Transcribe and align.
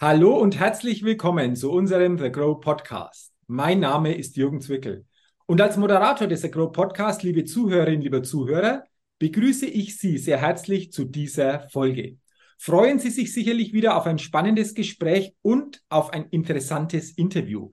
Hallo 0.00 0.38
und 0.38 0.56
herzlich 0.56 1.02
willkommen 1.02 1.56
zu 1.56 1.72
unserem 1.72 2.18
The 2.18 2.30
Grow 2.30 2.60
Podcast. 2.60 3.32
Mein 3.48 3.80
Name 3.80 4.14
ist 4.14 4.36
Jürgen 4.36 4.60
Zwickel. 4.60 5.06
Und 5.46 5.60
als 5.60 5.76
Moderator 5.76 6.28
des 6.28 6.42
The 6.42 6.52
Grow 6.52 6.70
Podcast, 6.70 7.24
liebe 7.24 7.44
Zuhörerinnen, 7.44 8.02
lieber 8.02 8.22
Zuhörer, 8.22 8.84
begrüße 9.18 9.66
ich 9.66 9.98
Sie 9.98 10.16
sehr 10.18 10.40
herzlich 10.40 10.92
zu 10.92 11.04
dieser 11.04 11.68
Folge. 11.70 12.18
Freuen 12.58 13.00
Sie 13.00 13.10
sich 13.10 13.32
sicherlich 13.32 13.72
wieder 13.72 13.96
auf 13.96 14.06
ein 14.06 14.20
spannendes 14.20 14.74
Gespräch 14.74 15.34
und 15.42 15.82
auf 15.88 16.12
ein 16.12 16.28
interessantes 16.30 17.10
Interview. 17.10 17.72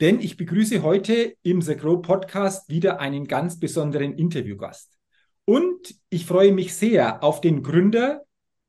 Denn 0.00 0.20
ich 0.20 0.36
begrüße 0.36 0.84
heute 0.84 1.34
im 1.42 1.60
The 1.60 1.74
Grow 1.74 2.00
Podcast 2.00 2.68
wieder 2.68 3.00
einen 3.00 3.26
ganz 3.26 3.58
besonderen 3.58 4.12
Interviewgast. 4.12 4.92
Und 5.44 5.96
ich 6.08 6.24
freue 6.24 6.52
mich 6.52 6.72
sehr 6.72 7.24
auf 7.24 7.40
den 7.40 7.64
Gründer 7.64 8.22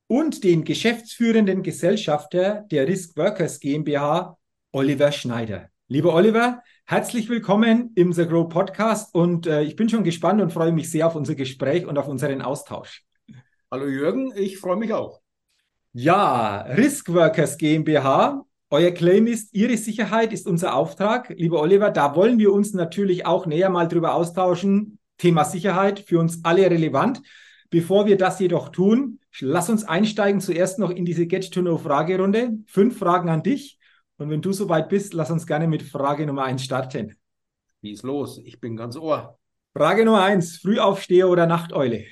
und 0.07 0.43
den 0.43 0.63
geschäftsführenden 0.63 1.63
Gesellschafter 1.63 2.65
der 2.69 2.87
Risk 2.87 3.17
Workers 3.17 3.59
GmbH, 3.59 4.37
Oliver 4.71 5.11
Schneider. 5.11 5.69
Lieber 5.87 6.13
Oliver, 6.13 6.61
herzlich 6.85 7.27
willkommen 7.29 7.91
im 7.95 8.13
The 8.13 8.27
Grow 8.27 8.47
Podcast 8.47 9.13
und 9.15 9.47
äh, 9.47 9.63
ich 9.63 9.75
bin 9.75 9.89
schon 9.89 10.03
gespannt 10.03 10.41
und 10.41 10.53
freue 10.53 10.71
mich 10.71 10.91
sehr 10.91 11.07
auf 11.07 11.15
unser 11.15 11.33
Gespräch 11.33 11.85
und 11.85 11.97
auf 11.97 12.07
unseren 12.07 12.41
Austausch. 12.41 13.03
Hallo 13.71 13.87
Jürgen, 13.87 14.31
ich 14.35 14.59
freue 14.59 14.77
mich 14.77 14.93
auch. 14.93 15.21
Ja, 15.93 16.61
Risk 16.61 17.11
Workers 17.11 17.57
GmbH. 17.57 18.45
Euer 18.69 18.91
Claim 18.91 19.27
ist, 19.27 19.53
Ihre 19.53 19.77
Sicherheit 19.77 20.33
ist 20.33 20.45
unser 20.45 20.75
Auftrag. 20.75 21.29
Lieber 21.29 21.61
Oliver, 21.61 21.89
da 21.89 22.15
wollen 22.15 22.37
wir 22.37 22.51
uns 22.51 22.73
natürlich 22.73 23.25
auch 23.25 23.45
näher 23.45 23.69
mal 23.69 23.87
drüber 23.87 24.13
austauschen. 24.13 24.99
Thema 25.17 25.45
Sicherheit 25.45 25.99
für 25.99 26.19
uns 26.19 26.43
alle 26.43 26.69
relevant. 26.69 27.21
Bevor 27.75 28.05
wir 28.05 28.15
das 28.15 28.39
jedoch 28.39 28.69
tun, 28.69 29.19
lass 29.41 29.69
uns 29.69 29.83
einsteigen 29.83 30.39
zuerst 30.39 30.79
noch 30.79 30.91
in 30.91 31.03
diese 31.03 31.27
Get-to-Know-Fragerunde. 31.27 32.51
Fünf 32.67 32.97
Fragen 32.97 33.27
an 33.27 33.43
dich. 33.43 33.77
Und 34.15 34.29
wenn 34.29 34.41
du 34.41 34.53
soweit 34.53 34.87
bist, 34.87 35.13
lass 35.13 35.29
uns 35.29 35.45
gerne 35.45 35.67
mit 35.67 35.83
Frage 35.83 36.25
Nummer 36.25 36.45
eins 36.45 36.63
starten. 36.63 37.17
Wie 37.81 37.91
ist 37.91 38.03
los? 38.03 38.39
Ich 38.45 38.61
bin 38.61 38.77
ganz 38.77 38.95
ohr. 38.95 39.37
Frage 39.73 40.05
Nummer 40.05 40.23
eins: 40.23 40.55
Frühaufsteher 40.55 41.27
oder 41.27 41.47
Nachteule? 41.47 42.05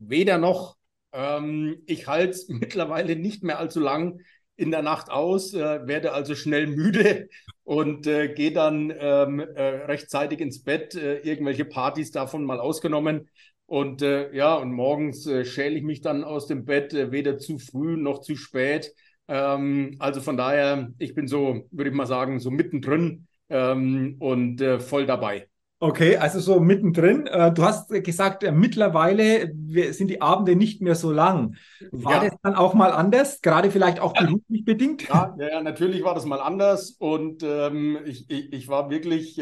Weder 0.00 0.38
noch. 0.38 0.76
Ähm, 1.12 1.80
ich 1.86 2.08
halte 2.08 2.30
es 2.30 2.48
mittlerweile 2.48 3.14
nicht 3.14 3.44
mehr 3.44 3.60
allzu 3.60 3.78
lang 3.78 4.18
in 4.56 4.72
der 4.72 4.82
Nacht 4.82 5.10
aus, 5.10 5.54
äh, 5.54 5.86
werde 5.86 6.12
also 6.12 6.34
schnell 6.34 6.66
müde 6.66 7.28
und 7.62 8.08
äh, 8.08 8.34
gehe 8.34 8.50
dann 8.50 8.92
ähm, 8.98 9.38
äh, 9.38 9.62
rechtzeitig 9.62 10.40
ins 10.40 10.64
Bett. 10.64 10.96
Äh, 10.96 11.18
irgendwelche 11.20 11.64
Partys 11.64 12.10
davon 12.10 12.44
mal 12.44 12.58
ausgenommen. 12.58 13.28
Und 13.72 14.02
äh, 14.02 14.30
ja, 14.34 14.56
und 14.56 14.70
morgens 14.70 15.26
äh, 15.26 15.46
schäle 15.46 15.78
ich 15.78 15.82
mich 15.82 16.02
dann 16.02 16.24
aus 16.24 16.46
dem 16.46 16.66
Bett, 16.66 16.92
äh, 16.92 17.10
weder 17.10 17.38
zu 17.38 17.58
früh 17.58 17.96
noch 17.96 18.20
zu 18.20 18.36
spät. 18.36 18.92
Ähm, 19.28 19.96
also 19.98 20.20
von 20.20 20.36
daher, 20.36 20.90
ich 20.98 21.14
bin 21.14 21.26
so, 21.26 21.62
würde 21.70 21.88
ich 21.88 21.96
mal 21.96 22.06
sagen, 22.06 22.38
so 22.38 22.50
mittendrin 22.50 23.28
ähm, 23.48 24.16
und 24.18 24.60
äh, 24.60 24.78
voll 24.78 25.06
dabei. 25.06 25.48
Okay, 25.78 26.18
also 26.18 26.38
so 26.38 26.60
mittendrin. 26.60 27.26
Äh, 27.26 27.50
du 27.54 27.62
hast 27.62 27.88
gesagt, 27.88 28.44
äh, 28.44 28.52
mittlerweile 28.52 29.54
sind 29.92 30.08
die 30.08 30.20
Abende 30.20 30.54
nicht 30.54 30.82
mehr 30.82 30.94
so 30.94 31.10
lang. 31.10 31.56
War 31.92 32.24
ja. 32.24 32.28
das 32.28 32.38
dann 32.42 32.54
auch 32.54 32.74
mal 32.74 32.92
anders, 32.92 33.40
gerade 33.40 33.70
vielleicht 33.70 34.00
auch 34.00 34.12
beruflich 34.12 34.66
bedingt? 34.66 35.08
Ja, 35.08 35.34
ja, 35.38 35.62
natürlich 35.62 36.04
war 36.04 36.14
das 36.14 36.26
mal 36.26 36.42
anders 36.42 36.90
und 36.98 37.42
ähm, 37.42 38.00
ich, 38.04 38.28
ich, 38.28 38.52
ich, 38.52 38.68
war 38.68 38.90
wirklich 38.90 39.40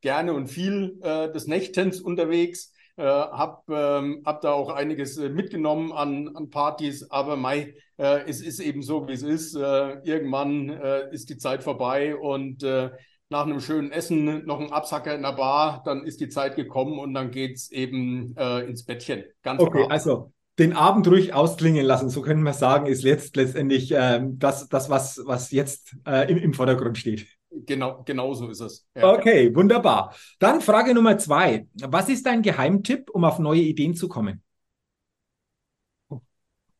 gerne 0.00 0.32
und 0.32 0.48
viel 0.48 0.98
des 1.32 1.46
Nächtens 1.46 2.00
unterwegs. 2.00 2.72
Äh, 2.98 3.04
habe 3.04 3.62
ähm, 3.72 4.22
hab 4.26 4.40
da 4.40 4.50
auch 4.50 4.70
einiges 4.70 5.18
äh, 5.18 5.28
mitgenommen 5.28 5.92
an, 5.92 6.34
an 6.34 6.50
Partys, 6.50 7.08
aber 7.12 7.36
Mai, 7.36 7.74
äh, 7.96 8.28
es 8.28 8.40
ist 8.40 8.58
eben 8.58 8.82
so, 8.82 9.06
wie 9.06 9.12
es 9.12 9.22
ist. 9.22 9.54
Äh, 9.54 10.00
irgendwann 10.02 10.68
äh, 10.68 11.08
ist 11.14 11.30
die 11.30 11.38
Zeit 11.38 11.62
vorbei 11.62 12.16
und 12.16 12.64
äh, 12.64 12.90
nach 13.28 13.46
einem 13.46 13.60
schönen 13.60 13.92
Essen 13.92 14.44
noch 14.46 14.58
ein 14.58 14.72
Absacker 14.72 15.14
in 15.14 15.22
der 15.22 15.34
Bar, 15.34 15.82
dann 15.84 16.02
ist 16.02 16.20
die 16.20 16.28
Zeit 16.28 16.56
gekommen 16.56 16.98
und 16.98 17.14
dann 17.14 17.30
geht 17.30 17.54
es 17.56 17.70
eben 17.70 18.34
ins 18.34 18.84
Bettchen. 18.84 19.22
Ganz 19.42 19.60
okay, 19.60 19.82
brav. 19.82 19.90
also 19.90 20.32
den 20.58 20.72
Abend 20.72 21.06
ruhig 21.06 21.34
ausklingen 21.34 21.84
lassen, 21.84 22.08
so 22.08 22.22
können 22.22 22.42
wir 22.42 22.54
sagen, 22.54 22.86
ist 22.86 23.04
jetzt 23.04 23.36
letztendlich 23.36 23.92
ähm, 23.94 24.38
das, 24.38 24.70
das 24.70 24.88
was, 24.88 25.20
was 25.26 25.50
jetzt 25.50 25.94
im, 26.06 26.38
im 26.38 26.54
Vordergrund 26.54 26.96
steht. 26.96 27.26
Genau, 27.66 28.02
genau 28.04 28.34
so 28.34 28.48
ist 28.48 28.60
es. 28.60 28.86
Ja. 28.94 29.12
Okay, 29.12 29.54
wunderbar. 29.54 30.14
Dann 30.38 30.60
Frage 30.60 30.94
Nummer 30.94 31.18
zwei. 31.18 31.66
Was 31.74 32.08
ist 32.08 32.26
dein 32.26 32.42
Geheimtipp, 32.42 33.10
um 33.10 33.24
auf 33.24 33.38
neue 33.38 33.60
Ideen 33.60 33.94
zu 33.94 34.08
kommen? 34.08 34.42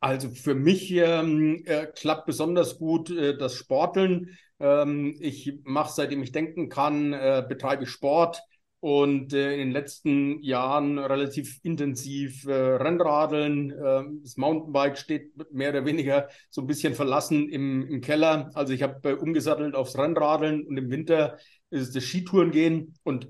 Also 0.01 0.31
für 0.31 0.55
mich 0.55 0.93
ähm, 0.93 1.63
äh, 1.67 1.87
klappt 1.87 2.27
besonders 2.27 2.79
gut 2.79 3.11
äh, 3.11 3.37
das 3.37 3.55
Sporteln. 3.57 4.39
Ähm, 4.61 5.17
ich 5.21 5.59
mache, 5.65 5.93
seitdem 5.93 6.23
ich 6.23 6.31
denken 6.33 6.69
kann, 6.69 7.13
äh, 7.13 7.45
betreibe 7.49 7.87
Sport 7.87 8.43
und 8.81 9.33
äh, 9.33 9.55
in 9.55 9.59
den 9.59 9.71
letzten 9.73 10.41
Jahren 10.43 10.99
relativ 10.99 11.59
intensiv 11.63 12.47
äh, 12.47 12.53
Rennradeln. 12.53 13.71
Äh, 13.71 14.05
das 14.23 14.37
Mountainbike 14.37 14.99
steht 14.99 15.33
mehr 15.53 15.71
oder 15.71 15.85
weniger 15.85 16.29
so 16.51 16.61
ein 16.61 16.67
bisschen 16.67 16.95
verlassen 16.95 17.49
im, 17.49 17.87
im 17.89 18.01
Keller. 18.01 18.51
Also 18.55 18.73
ich 18.73 18.83
habe 18.83 19.11
äh, 19.11 19.15
umgesattelt 19.15 19.75
aufs 19.75 19.99
Rennradeln 19.99 20.65
und 20.65 20.77
im 20.77 20.91
Winter 20.91 21.39
ist 21.71 21.89
es 21.89 21.93
das 21.93 22.05
Skitouren 22.05 22.51
gehen 22.51 22.95
und 23.03 23.29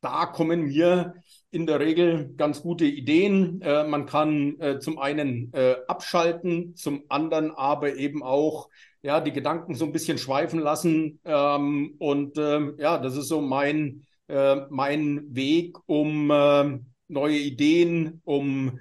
da 0.00 0.26
kommen 0.26 0.62
mir 0.62 1.14
in 1.50 1.66
der 1.66 1.80
Regel 1.80 2.34
ganz 2.36 2.62
gute 2.62 2.84
Ideen. 2.84 3.60
Äh, 3.62 3.84
man 3.84 4.06
kann 4.06 4.60
äh, 4.60 4.78
zum 4.78 4.98
einen 4.98 5.52
äh, 5.54 5.76
abschalten, 5.88 6.76
zum 6.76 7.04
anderen 7.08 7.50
aber 7.50 7.96
eben 7.96 8.22
auch 8.22 8.68
ja 9.02 9.20
die 9.20 9.32
Gedanken 9.32 9.74
so 9.74 9.84
ein 9.86 9.92
bisschen 9.92 10.18
schweifen 10.18 10.60
lassen. 10.60 11.20
Ähm, 11.24 11.96
und 11.98 12.38
ähm, 12.38 12.76
ja, 12.78 12.98
das 12.98 13.16
ist 13.16 13.28
so 13.28 13.40
mein 13.40 14.06
äh, 14.28 14.56
mein 14.70 15.34
Weg, 15.34 15.76
um 15.86 16.30
äh, 16.30 16.78
neue 17.08 17.38
Ideen, 17.38 18.20
um 18.24 18.78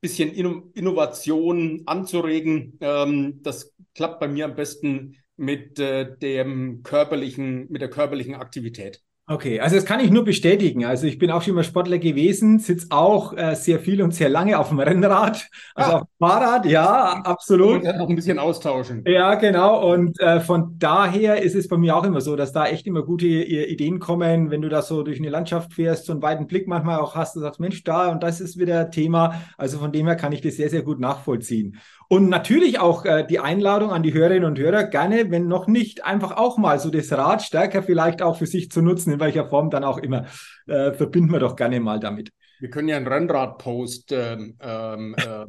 bisschen 0.00 0.32
Inno 0.34 0.70
Innovation 0.74 1.82
anzuregen. 1.86 2.76
Ähm, 2.80 3.42
das 3.42 3.74
klappt 3.94 4.20
bei 4.20 4.28
mir 4.28 4.44
am 4.44 4.54
besten 4.54 5.16
mit 5.36 5.78
äh, 5.78 6.16
dem 6.18 6.82
körperlichen, 6.82 7.70
mit 7.70 7.80
der 7.80 7.88
körperlichen 7.88 8.34
Aktivität. 8.34 9.02
Okay, 9.26 9.58
also 9.58 9.76
das 9.76 9.86
kann 9.86 10.00
ich 10.00 10.10
nur 10.10 10.22
bestätigen. 10.22 10.84
Also 10.84 11.06
ich 11.06 11.18
bin 11.18 11.30
auch 11.30 11.40
schon 11.40 11.54
mal 11.54 11.64
Sportler 11.64 11.96
gewesen, 11.96 12.58
sitze 12.58 12.88
auch 12.90 13.34
äh, 13.34 13.54
sehr 13.54 13.78
viel 13.78 14.02
und 14.02 14.14
sehr 14.14 14.28
lange 14.28 14.58
auf 14.58 14.68
dem 14.68 14.80
Rennrad, 14.80 15.48
also 15.74 15.90
ja. 15.90 15.96
auf 15.96 16.02
dem 16.02 16.08
Fahrrad, 16.18 16.66
ja, 16.66 17.22
absolut. 17.24 17.82
Und 17.82 17.96
noch 17.96 18.10
ein 18.10 18.16
bisschen 18.16 18.38
austauschen. 18.38 19.02
Ja, 19.06 19.34
genau. 19.36 19.90
Und 19.90 20.20
äh, 20.20 20.40
von 20.40 20.78
daher 20.78 21.40
ist 21.42 21.54
es 21.54 21.68
bei 21.68 21.78
mir 21.78 21.96
auch 21.96 22.04
immer 22.04 22.20
so, 22.20 22.36
dass 22.36 22.52
da 22.52 22.66
echt 22.66 22.86
immer 22.86 23.02
gute 23.02 23.26
Ideen 23.26 23.98
kommen, 23.98 24.50
wenn 24.50 24.60
du 24.60 24.68
da 24.68 24.82
so 24.82 25.02
durch 25.02 25.18
eine 25.18 25.30
Landschaft 25.30 25.72
fährst, 25.72 26.04
so 26.04 26.12
einen 26.12 26.20
weiten 26.20 26.46
Blick 26.46 26.68
manchmal 26.68 27.00
auch 27.00 27.14
hast, 27.14 27.34
du 27.34 27.40
sagst, 27.40 27.60
Mensch, 27.60 27.82
da 27.82 28.08
und 28.08 28.22
das 28.22 28.42
ist 28.42 28.58
wieder 28.58 28.90
Thema. 28.90 29.40
Also 29.56 29.78
von 29.78 29.90
dem 29.90 30.06
her 30.06 30.16
kann 30.16 30.32
ich 30.32 30.42
das 30.42 30.56
sehr, 30.56 30.68
sehr 30.68 30.82
gut 30.82 31.00
nachvollziehen. 31.00 31.78
Und 32.14 32.28
natürlich 32.28 32.78
auch 32.78 33.04
äh, 33.04 33.26
die 33.26 33.40
Einladung 33.40 33.90
an 33.90 34.04
die 34.04 34.14
Hörerinnen 34.14 34.44
und 34.44 34.56
Hörer, 34.56 34.84
gerne, 34.84 35.32
wenn 35.32 35.48
noch 35.48 35.66
nicht, 35.66 36.04
einfach 36.04 36.36
auch 36.36 36.58
mal 36.58 36.78
so 36.78 36.88
das 36.88 37.10
Rad 37.10 37.42
stärker 37.42 37.82
vielleicht 37.82 38.22
auch 38.22 38.36
für 38.38 38.46
sich 38.46 38.70
zu 38.70 38.82
nutzen, 38.82 39.14
in 39.14 39.18
welcher 39.18 39.48
Form 39.48 39.68
dann 39.68 39.82
auch 39.82 39.98
immer. 39.98 40.26
Äh, 40.68 40.92
verbinden 40.92 41.32
wir 41.32 41.40
doch 41.40 41.56
gerne 41.56 41.80
mal 41.80 41.98
damit. 41.98 42.30
Wir 42.60 42.70
können 42.70 42.86
ja 42.86 42.98
einen 42.98 43.08
Rennrad-Post 43.08 44.12
ähm, 44.12 44.56
ähm, 44.60 45.16
äh, 45.18 45.44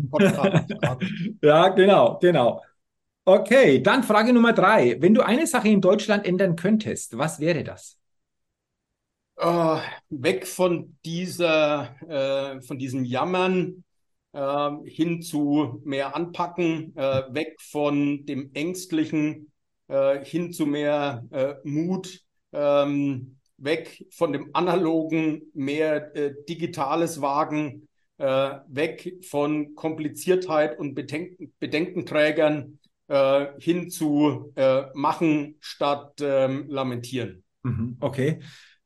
Ja, 1.43 1.67
genau, 1.69 2.17
genau. 2.19 2.63
Okay, 3.25 3.83
dann 3.83 4.01
Frage 4.01 4.33
Nummer 4.33 4.53
drei. 4.53 4.97
Wenn 4.99 5.13
du 5.13 5.21
eine 5.21 5.45
Sache 5.45 5.69
in 5.69 5.81
Deutschland 5.81 6.25
ändern 6.25 6.55
könntest, 6.55 7.15
was 7.15 7.39
wäre 7.39 7.63
das? 7.63 7.99
Uh, 9.39 9.77
weg 10.09 10.47
von 10.47 10.97
dieser, 11.05 11.95
äh, 12.09 12.59
von 12.61 12.79
diesem 12.79 13.05
Jammern, 13.05 13.84
äh, 14.35 14.89
hin 14.89 15.21
zu 15.21 15.81
mehr 15.85 16.15
Anpacken, 16.15 16.95
äh, 16.95 17.23
weg 17.33 17.55
von 17.61 18.25
dem 18.25 18.51
Ängstlichen, 18.53 19.51
äh, 19.87 20.23
hin 20.23 20.51
zu 20.51 20.65
mehr 20.65 21.25
äh, 21.31 21.55
Mut, 21.63 22.21
ähm, 22.51 23.37
weg 23.57 24.05
von 24.11 24.33
dem 24.33 24.49
Analogen, 24.53 25.43
mehr 25.53 26.15
äh, 26.15 26.33
Digitales 26.49 27.21
wagen, 27.21 27.87
äh, 28.17 28.55
weg 28.67 29.23
von 29.23 29.73
Kompliziertheit 29.75 30.77
und 30.77 30.95
Bedenken 30.95 31.53
Bedenkenträgern 31.59 32.79
hin 33.59 33.91
zu 33.91 34.51
machen 34.95 35.57
statt 35.59 36.15
ähm, 36.21 36.65
lamentieren. 36.69 37.43
Mhm, 37.61 37.97
okay 37.99 38.39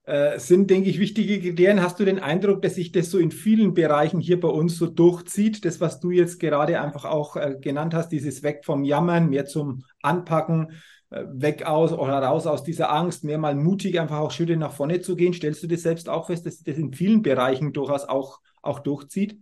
äh, 0.09 0.39
sind, 0.39 0.71
denke 0.71 0.89
ich, 0.89 1.00
wichtige 1.00 1.39
Kriterien. 1.39 1.83
Hast 1.83 2.00
du 2.00 2.06
den 2.06 2.17
Eindruck, 2.17 2.63
dass 2.63 2.75
sich 2.75 2.91
das 2.91 3.11
so 3.11 3.19
in 3.19 3.29
vielen 3.29 3.75
Bereichen 3.75 4.19
hier 4.19 4.39
bei 4.39 4.47
uns 4.47 4.75
so 4.75 4.88
durchzieht? 4.88 5.63
Das, 5.65 5.79
was 5.79 6.00
du 6.00 6.09
jetzt 6.09 6.39
gerade 6.39 6.81
einfach 6.81 7.06
auch 7.06 7.35
äh, 7.35 7.56
genannt 7.61 7.94
hast, 7.94 8.09
dieses 8.09 8.41
Weg 8.41 8.65
vom 8.65 8.83
Jammern, 8.83 9.29
mehr 9.29 9.45
zum 9.45 9.83
Anpacken, 10.01 10.71
äh, 11.11 11.25
weg 11.29 11.67
aus 11.67 11.94
oder 11.94 12.23
raus 12.23 12.47
aus 12.47 12.63
dieser 12.63 12.91
Angst, 12.91 13.23
mehr 13.23 13.38
mal 13.38 13.53
mutig 13.53 14.00
einfach 14.00 14.17
auch 14.17 14.31
Schritte 14.31 14.57
nach 14.57 14.71
vorne 14.71 15.00
zu 15.00 15.15
gehen. 15.15 15.33
Stellst 15.33 15.61
du 15.61 15.67
das 15.67 15.83
selbst 15.83 16.09
auch 16.09 16.25
fest, 16.25 16.47
dass 16.47 16.63
das 16.63 16.77
in 16.77 16.91
vielen 16.91 17.21
Bereichen 17.21 17.71
durchaus 17.71 18.06
auch, 18.06 18.39
auch 18.63 18.79
durchzieht? 18.79 19.38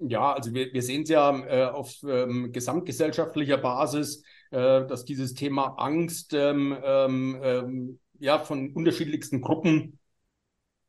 Ja, 0.00 0.32
also 0.32 0.52
wir, 0.52 0.72
wir 0.72 0.82
sehen 0.82 1.02
es 1.02 1.10
ja 1.10 1.46
äh, 1.46 1.64
auf 1.66 1.92
ähm, 2.04 2.50
gesamtgesellschaftlicher 2.50 3.58
Basis, 3.58 4.24
äh, 4.50 4.84
dass 4.84 5.04
dieses 5.04 5.34
Thema 5.34 5.76
Angst 5.78 6.34
ähm, 6.34 6.76
ähm, 6.84 7.40
ähm 7.40 7.98
ja 8.20 8.38
von 8.40 8.72
unterschiedlichsten 8.72 9.40
Gruppen 9.40 9.98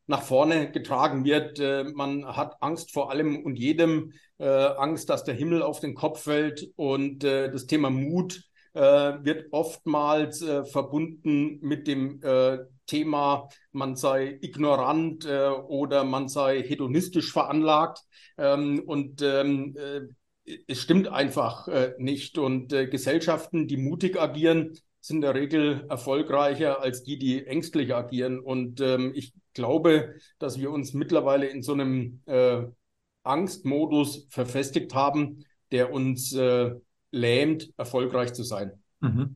nach 0.09 0.23
vorne 0.23 0.71
getragen 0.71 1.23
wird. 1.23 1.59
Äh, 1.59 1.83
man 1.93 2.25
hat 2.25 2.61
Angst 2.61 2.91
vor 2.91 3.11
allem 3.11 3.45
und 3.45 3.57
jedem, 3.57 4.13
äh, 4.39 4.47
Angst, 4.47 5.09
dass 5.09 5.23
der 5.23 5.35
Himmel 5.35 5.61
auf 5.61 5.79
den 5.79 5.93
Kopf 5.93 6.23
fällt 6.23 6.67
und 6.75 7.23
äh, 7.23 7.51
das 7.51 7.67
Thema 7.67 7.89
Mut 7.89 8.43
wird 8.71 9.47
oftmals 9.51 10.45
verbunden 10.71 11.57
mit 11.59 11.87
dem 11.87 12.21
Thema, 12.85 13.49
man 13.71 13.95
sei 13.95 14.37
ignorant 14.41 15.25
oder 15.25 16.03
man 16.03 16.29
sei 16.29 16.61
hedonistisch 16.61 17.33
veranlagt. 17.33 17.99
Ähm, 18.37 18.83
und 18.85 19.23
ähm, 19.23 19.75
es 20.67 20.79
stimmt 20.79 21.07
einfach 21.07 21.67
nicht. 21.97 22.37
Und 22.37 22.69
Gesellschaften, 22.69 23.67
die 23.67 23.77
mutig 23.77 24.21
agieren, 24.21 24.77
sind 25.01 25.17
in 25.17 25.21
der 25.21 25.35
Regel 25.35 25.85
erfolgreicher 25.89 26.81
als 26.81 27.03
die, 27.03 27.17
die 27.17 27.45
ängstlich 27.47 27.93
agieren. 27.93 28.39
Und 28.39 28.81
ähm, 28.81 29.13
ich 29.15 29.33
glaube, 29.59 30.15
dass 30.39 30.57
wir 30.57 30.71
uns 30.71 30.93
mittlerweile 30.93 31.47
in 31.47 31.61
so 31.61 31.73
einem 31.73 32.21
äh, 32.25 32.61
Angstmodus 33.23 34.25
verfestigt 34.29 34.95
haben, 34.95 35.43
der 35.71 35.91
uns 35.91 36.33
äh, 36.33 36.71
lähmt, 37.11 37.71
erfolgreich 37.77 38.33
zu 38.33 38.43
sein. 38.43 38.71
Mhm. 39.01 39.35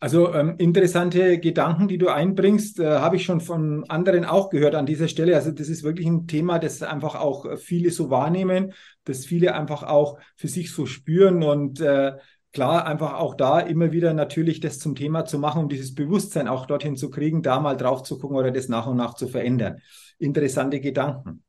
Also 0.00 0.34
ähm, 0.34 0.54
interessante 0.58 1.38
Gedanken, 1.38 1.86
die 1.86 1.98
du 1.98 2.08
einbringst, 2.08 2.80
äh, 2.80 2.98
habe 2.98 3.16
ich 3.16 3.24
schon 3.24 3.40
von 3.40 3.84
anderen 3.88 4.24
auch 4.24 4.50
gehört 4.50 4.74
an 4.74 4.86
dieser 4.86 5.08
Stelle. 5.08 5.36
Also 5.36 5.52
das 5.52 5.68
ist 5.68 5.84
wirklich 5.84 6.06
ein 6.06 6.26
Thema, 6.26 6.58
das 6.58 6.82
einfach 6.82 7.14
auch 7.14 7.58
viele 7.58 7.90
so 7.90 8.10
wahrnehmen, 8.10 8.72
das 9.04 9.24
viele 9.24 9.54
einfach 9.54 9.82
auch 9.84 10.18
für 10.36 10.48
sich 10.48 10.72
so 10.72 10.86
spüren 10.86 11.42
und 11.42 11.80
äh, 11.80 12.14
klar, 12.52 12.86
einfach 12.86 13.14
auch 13.14 13.34
da 13.34 13.60
immer 13.60 13.92
wieder 13.92 14.12
natürlich 14.14 14.60
das 14.60 14.78
zum 14.78 14.94
Thema 14.94 15.24
zu 15.24 15.38
machen, 15.38 15.62
um 15.62 15.68
dieses 15.68 15.94
Bewusstsein 15.94 16.48
auch 16.48 16.66
dorthin 16.66 16.96
zu 16.96 17.10
kriegen, 17.10 17.42
da 17.42 17.60
mal 17.60 17.76
drauf 17.76 18.02
zu 18.02 18.18
gucken 18.18 18.36
oder 18.36 18.50
das 18.50 18.68
nach 18.68 18.86
und 18.86 18.96
nach 18.96 19.14
zu 19.14 19.28
verändern. 19.28 19.80
Interessante 20.18 20.80
Gedanken. 20.80 21.44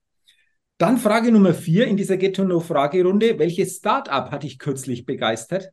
Dann 0.77 0.98
Frage 0.98 1.31
Nummer 1.31 1.53
vier 1.53 1.88
in 1.88 1.98
dieser 1.98 2.18
Get 2.18 2.36
to 2.36 2.44
Know 2.44 2.59
Fragerunde. 2.59 3.38
Welches 3.38 3.77
Startup 3.77 4.31
hat 4.31 4.44
dich 4.44 4.57
kürzlich 4.57 5.06
begeistert? 5.06 5.69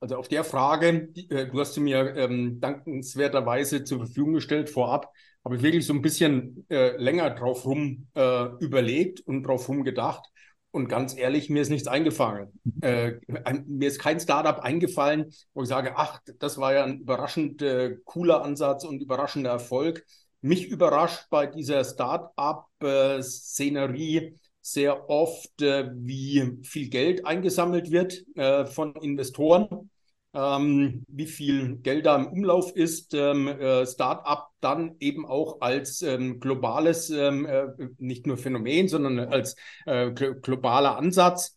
Also 0.00 0.16
auf 0.16 0.28
der 0.28 0.44
Frage, 0.44 1.08
äh, 1.30 1.46
du 1.46 1.58
hast 1.58 1.72
sie 1.72 1.80
mir 1.80 2.14
ähm, 2.16 2.60
dankenswerterweise 2.60 3.84
zur 3.84 4.00
Verfügung 4.00 4.34
gestellt 4.34 4.68
vorab, 4.68 5.10
habe 5.42 5.56
ich 5.56 5.62
wirklich 5.62 5.86
so 5.86 5.94
ein 5.94 6.02
bisschen 6.02 6.66
äh, 6.68 6.94
länger 6.98 7.30
drauf 7.30 7.64
rum 7.64 8.08
äh, 8.14 8.44
überlegt 8.60 9.20
und 9.20 9.44
drauf 9.44 9.68
rum 9.70 9.84
gedacht. 9.84 10.26
Und 10.74 10.88
ganz 10.88 11.16
ehrlich, 11.16 11.48
mir 11.50 11.62
ist 11.62 11.70
nichts 11.70 11.86
eingefallen. 11.86 12.48
Äh, 12.80 13.20
mir 13.64 13.86
ist 13.86 14.00
kein 14.00 14.18
Startup 14.18 14.58
eingefallen, 14.58 15.32
wo 15.54 15.62
ich 15.62 15.68
sage, 15.68 15.92
ach, 15.94 16.20
das 16.40 16.58
war 16.58 16.74
ja 16.74 16.82
ein 16.82 16.98
überraschend 16.98 17.62
äh, 17.62 17.98
cooler 18.04 18.42
Ansatz 18.42 18.82
und 18.82 19.00
überraschender 19.00 19.50
Erfolg. 19.50 20.04
Mich 20.40 20.66
überrascht 20.66 21.26
bei 21.30 21.46
dieser 21.46 21.84
Startup-Szenerie 21.84 24.36
sehr 24.62 25.08
oft, 25.08 25.62
äh, 25.62 25.92
wie 25.94 26.58
viel 26.64 26.88
Geld 26.88 27.24
eingesammelt 27.24 27.92
wird 27.92 28.24
äh, 28.34 28.66
von 28.66 28.96
Investoren 28.96 29.90
ähm, 30.34 31.04
wie 31.08 31.26
viel 31.26 31.76
Geld 31.76 32.06
da 32.06 32.16
im 32.16 32.26
Umlauf 32.26 32.74
ist, 32.74 33.14
ähm, 33.14 33.48
äh, 33.48 33.86
Startup 33.86 34.48
dann 34.60 34.96
eben 34.98 35.24
auch 35.26 35.60
als 35.60 36.02
ähm, 36.02 36.40
globales, 36.40 37.10
ähm, 37.10 37.46
äh, 37.46 37.66
nicht 37.98 38.26
nur 38.26 38.36
Phänomen, 38.36 38.88
sondern 38.88 39.20
als 39.20 39.56
äh, 39.86 40.10
globaler 40.12 40.96
Ansatz. 40.96 41.56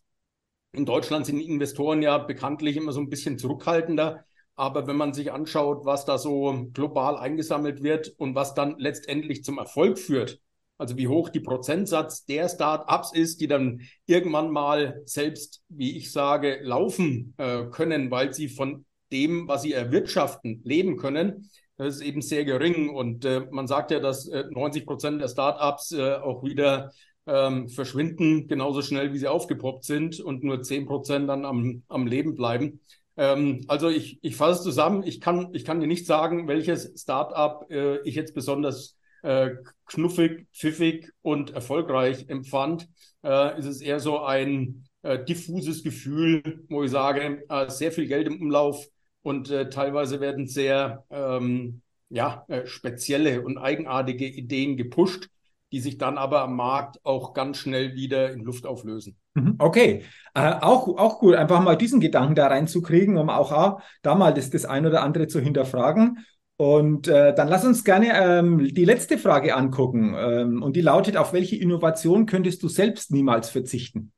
In 0.72 0.86
Deutschland 0.86 1.26
sind 1.26 1.40
Investoren 1.40 2.02
ja 2.02 2.18
bekanntlich 2.18 2.76
immer 2.76 2.92
so 2.92 3.00
ein 3.00 3.10
bisschen 3.10 3.38
zurückhaltender. 3.38 4.24
Aber 4.54 4.86
wenn 4.86 4.96
man 4.96 5.14
sich 5.14 5.32
anschaut, 5.32 5.84
was 5.84 6.04
da 6.04 6.18
so 6.18 6.68
global 6.72 7.16
eingesammelt 7.16 7.82
wird 7.82 8.08
und 8.18 8.34
was 8.34 8.54
dann 8.54 8.76
letztendlich 8.78 9.44
zum 9.44 9.58
Erfolg 9.58 9.98
führt, 9.98 10.40
also 10.78 10.96
wie 10.96 11.08
hoch 11.08 11.28
die 11.28 11.40
Prozentsatz 11.40 12.24
der 12.24 12.48
Start-ups 12.48 13.12
ist, 13.12 13.40
die 13.40 13.48
dann 13.48 13.82
irgendwann 14.06 14.50
mal 14.50 15.02
selbst, 15.04 15.62
wie 15.68 15.96
ich 15.96 16.12
sage, 16.12 16.60
laufen 16.62 17.34
äh, 17.36 17.64
können, 17.64 18.10
weil 18.10 18.32
sie 18.32 18.48
von 18.48 18.86
dem, 19.12 19.48
was 19.48 19.62
sie 19.62 19.72
erwirtschaften, 19.72 20.60
leben 20.64 20.96
können. 20.96 21.50
Das 21.76 21.96
ist 21.96 22.02
eben 22.02 22.22
sehr 22.22 22.44
gering. 22.44 22.90
Und 22.90 23.24
äh, 23.24 23.46
man 23.50 23.66
sagt 23.66 23.90
ja, 23.90 24.00
dass 24.00 24.28
äh, 24.28 24.44
90 24.50 24.86
Prozent 24.86 25.20
der 25.20 25.28
Start-ups 25.28 25.92
äh, 25.92 26.14
auch 26.14 26.42
wieder 26.42 26.92
ähm, 27.26 27.68
verschwinden, 27.68 28.48
genauso 28.48 28.82
schnell 28.82 29.12
wie 29.12 29.18
sie 29.18 29.28
aufgepoppt 29.28 29.84
sind 29.84 30.20
und 30.20 30.44
nur 30.44 30.62
10 30.62 30.86
Prozent 30.86 31.28
dann 31.28 31.44
am, 31.44 31.82
am 31.88 32.06
Leben 32.06 32.34
bleiben. 32.34 32.80
Ähm, 33.16 33.64
also 33.68 33.88
ich, 33.88 34.18
ich 34.22 34.36
fasse 34.36 34.62
zusammen. 34.62 35.02
Ich 35.04 35.20
kann, 35.20 35.50
ich 35.52 35.64
kann 35.64 35.80
dir 35.80 35.86
nicht 35.86 36.06
sagen, 36.06 36.48
welches 36.48 37.00
Start-up 37.00 37.70
äh, 37.70 38.00
ich 38.02 38.14
jetzt 38.14 38.34
besonders 38.34 38.96
äh, 39.22 39.50
knuffig, 39.86 40.46
pfiffig 40.52 41.10
und 41.22 41.50
erfolgreich 41.50 42.26
empfand, 42.28 42.88
äh, 43.24 43.58
ist 43.58 43.66
es 43.66 43.80
eher 43.80 44.00
so 44.00 44.20
ein 44.20 44.84
äh, 45.02 45.24
diffuses 45.24 45.82
Gefühl, 45.82 46.64
wo 46.68 46.84
ich 46.84 46.90
sage, 46.90 47.44
äh, 47.48 47.70
sehr 47.70 47.92
viel 47.92 48.06
Geld 48.06 48.26
im 48.26 48.40
Umlauf 48.40 48.86
und 49.22 49.50
äh, 49.50 49.68
teilweise 49.68 50.20
werden 50.20 50.46
sehr 50.46 51.04
ähm, 51.10 51.82
ja, 52.10 52.46
spezielle 52.64 53.42
und 53.42 53.58
eigenartige 53.58 54.26
Ideen 54.26 54.78
gepusht, 54.78 55.28
die 55.72 55.80
sich 55.80 55.98
dann 55.98 56.16
aber 56.16 56.40
am 56.40 56.56
Markt 56.56 57.04
auch 57.04 57.34
ganz 57.34 57.58
schnell 57.58 57.94
wieder 57.94 58.32
in 58.32 58.40
Luft 58.40 58.66
auflösen. 58.66 59.16
Mhm. 59.34 59.56
Okay, 59.58 60.04
äh, 60.34 60.54
auch, 60.60 60.88
auch 60.96 61.18
gut, 61.18 61.34
einfach 61.34 61.60
mal 61.62 61.76
diesen 61.76 62.00
Gedanken 62.00 62.34
da 62.34 62.46
reinzukriegen, 62.46 63.18
um 63.18 63.28
auch, 63.28 63.52
auch 63.52 63.82
da 64.02 64.14
mal 64.14 64.32
das, 64.32 64.50
das 64.50 64.64
ein 64.64 64.86
oder 64.86 65.02
andere 65.02 65.26
zu 65.26 65.40
hinterfragen. 65.40 66.24
Und 66.58 67.06
äh, 67.06 67.32
dann 67.36 67.46
lass 67.46 67.64
uns 67.64 67.84
gerne 67.84 68.10
ähm, 68.14 68.74
die 68.74 68.84
letzte 68.84 69.16
Frage 69.16 69.54
angucken. 69.54 70.16
Ähm, 70.18 70.60
und 70.60 70.74
die 70.74 70.80
lautet, 70.80 71.16
auf 71.16 71.32
welche 71.32 71.54
Innovation 71.54 72.26
könntest 72.26 72.64
du 72.64 72.68
selbst 72.68 73.12
niemals 73.12 73.48
verzichten? 73.48 74.12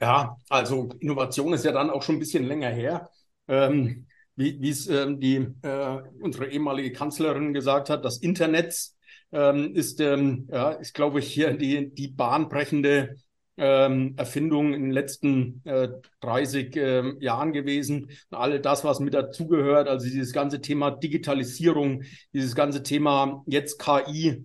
Ja, 0.00 0.38
also 0.48 0.88
Innovation 1.00 1.52
ist 1.52 1.66
ja 1.66 1.72
dann 1.72 1.90
auch 1.90 2.02
schon 2.02 2.16
ein 2.16 2.20
bisschen 2.20 2.44
länger 2.44 2.70
her. 2.70 3.10
Ähm, 3.48 4.06
wie 4.36 4.70
es 4.70 4.86
ähm, 4.88 5.20
die 5.20 5.46
äh, 5.62 5.98
unsere 6.22 6.48
ehemalige 6.48 6.92
Kanzlerin 6.92 7.52
gesagt 7.52 7.90
hat, 7.90 8.04
das 8.04 8.18
Internet 8.18 8.74
ähm, 9.32 9.74
ist, 9.74 10.00
ähm, 10.00 10.48
ja, 10.50 10.70
ist 10.70 10.94
glaube 10.94 11.18
ich 11.18 11.30
hier 11.30 11.52
die 11.54 11.92
die 11.92 12.08
bahnbrechende 12.08 13.16
ähm, 13.58 14.14
Erfindung 14.16 14.72
in 14.72 14.82
den 14.82 14.90
letzten 14.90 15.60
äh, 15.64 15.88
30 16.20 16.76
äh, 16.76 17.12
Jahren 17.20 17.52
gewesen. 17.52 18.04
Und 18.30 18.38
all 18.38 18.60
das, 18.60 18.84
was 18.84 19.00
mit 19.00 19.14
dazugehört, 19.14 19.88
also 19.88 20.06
dieses 20.06 20.32
ganze 20.32 20.60
Thema 20.60 20.90
Digitalisierung, 20.90 22.02
dieses 22.32 22.54
ganze 22.54 22.82
Thema 22.82 23.42
jetzt 23.46 23.78
KI, 23.78 24.44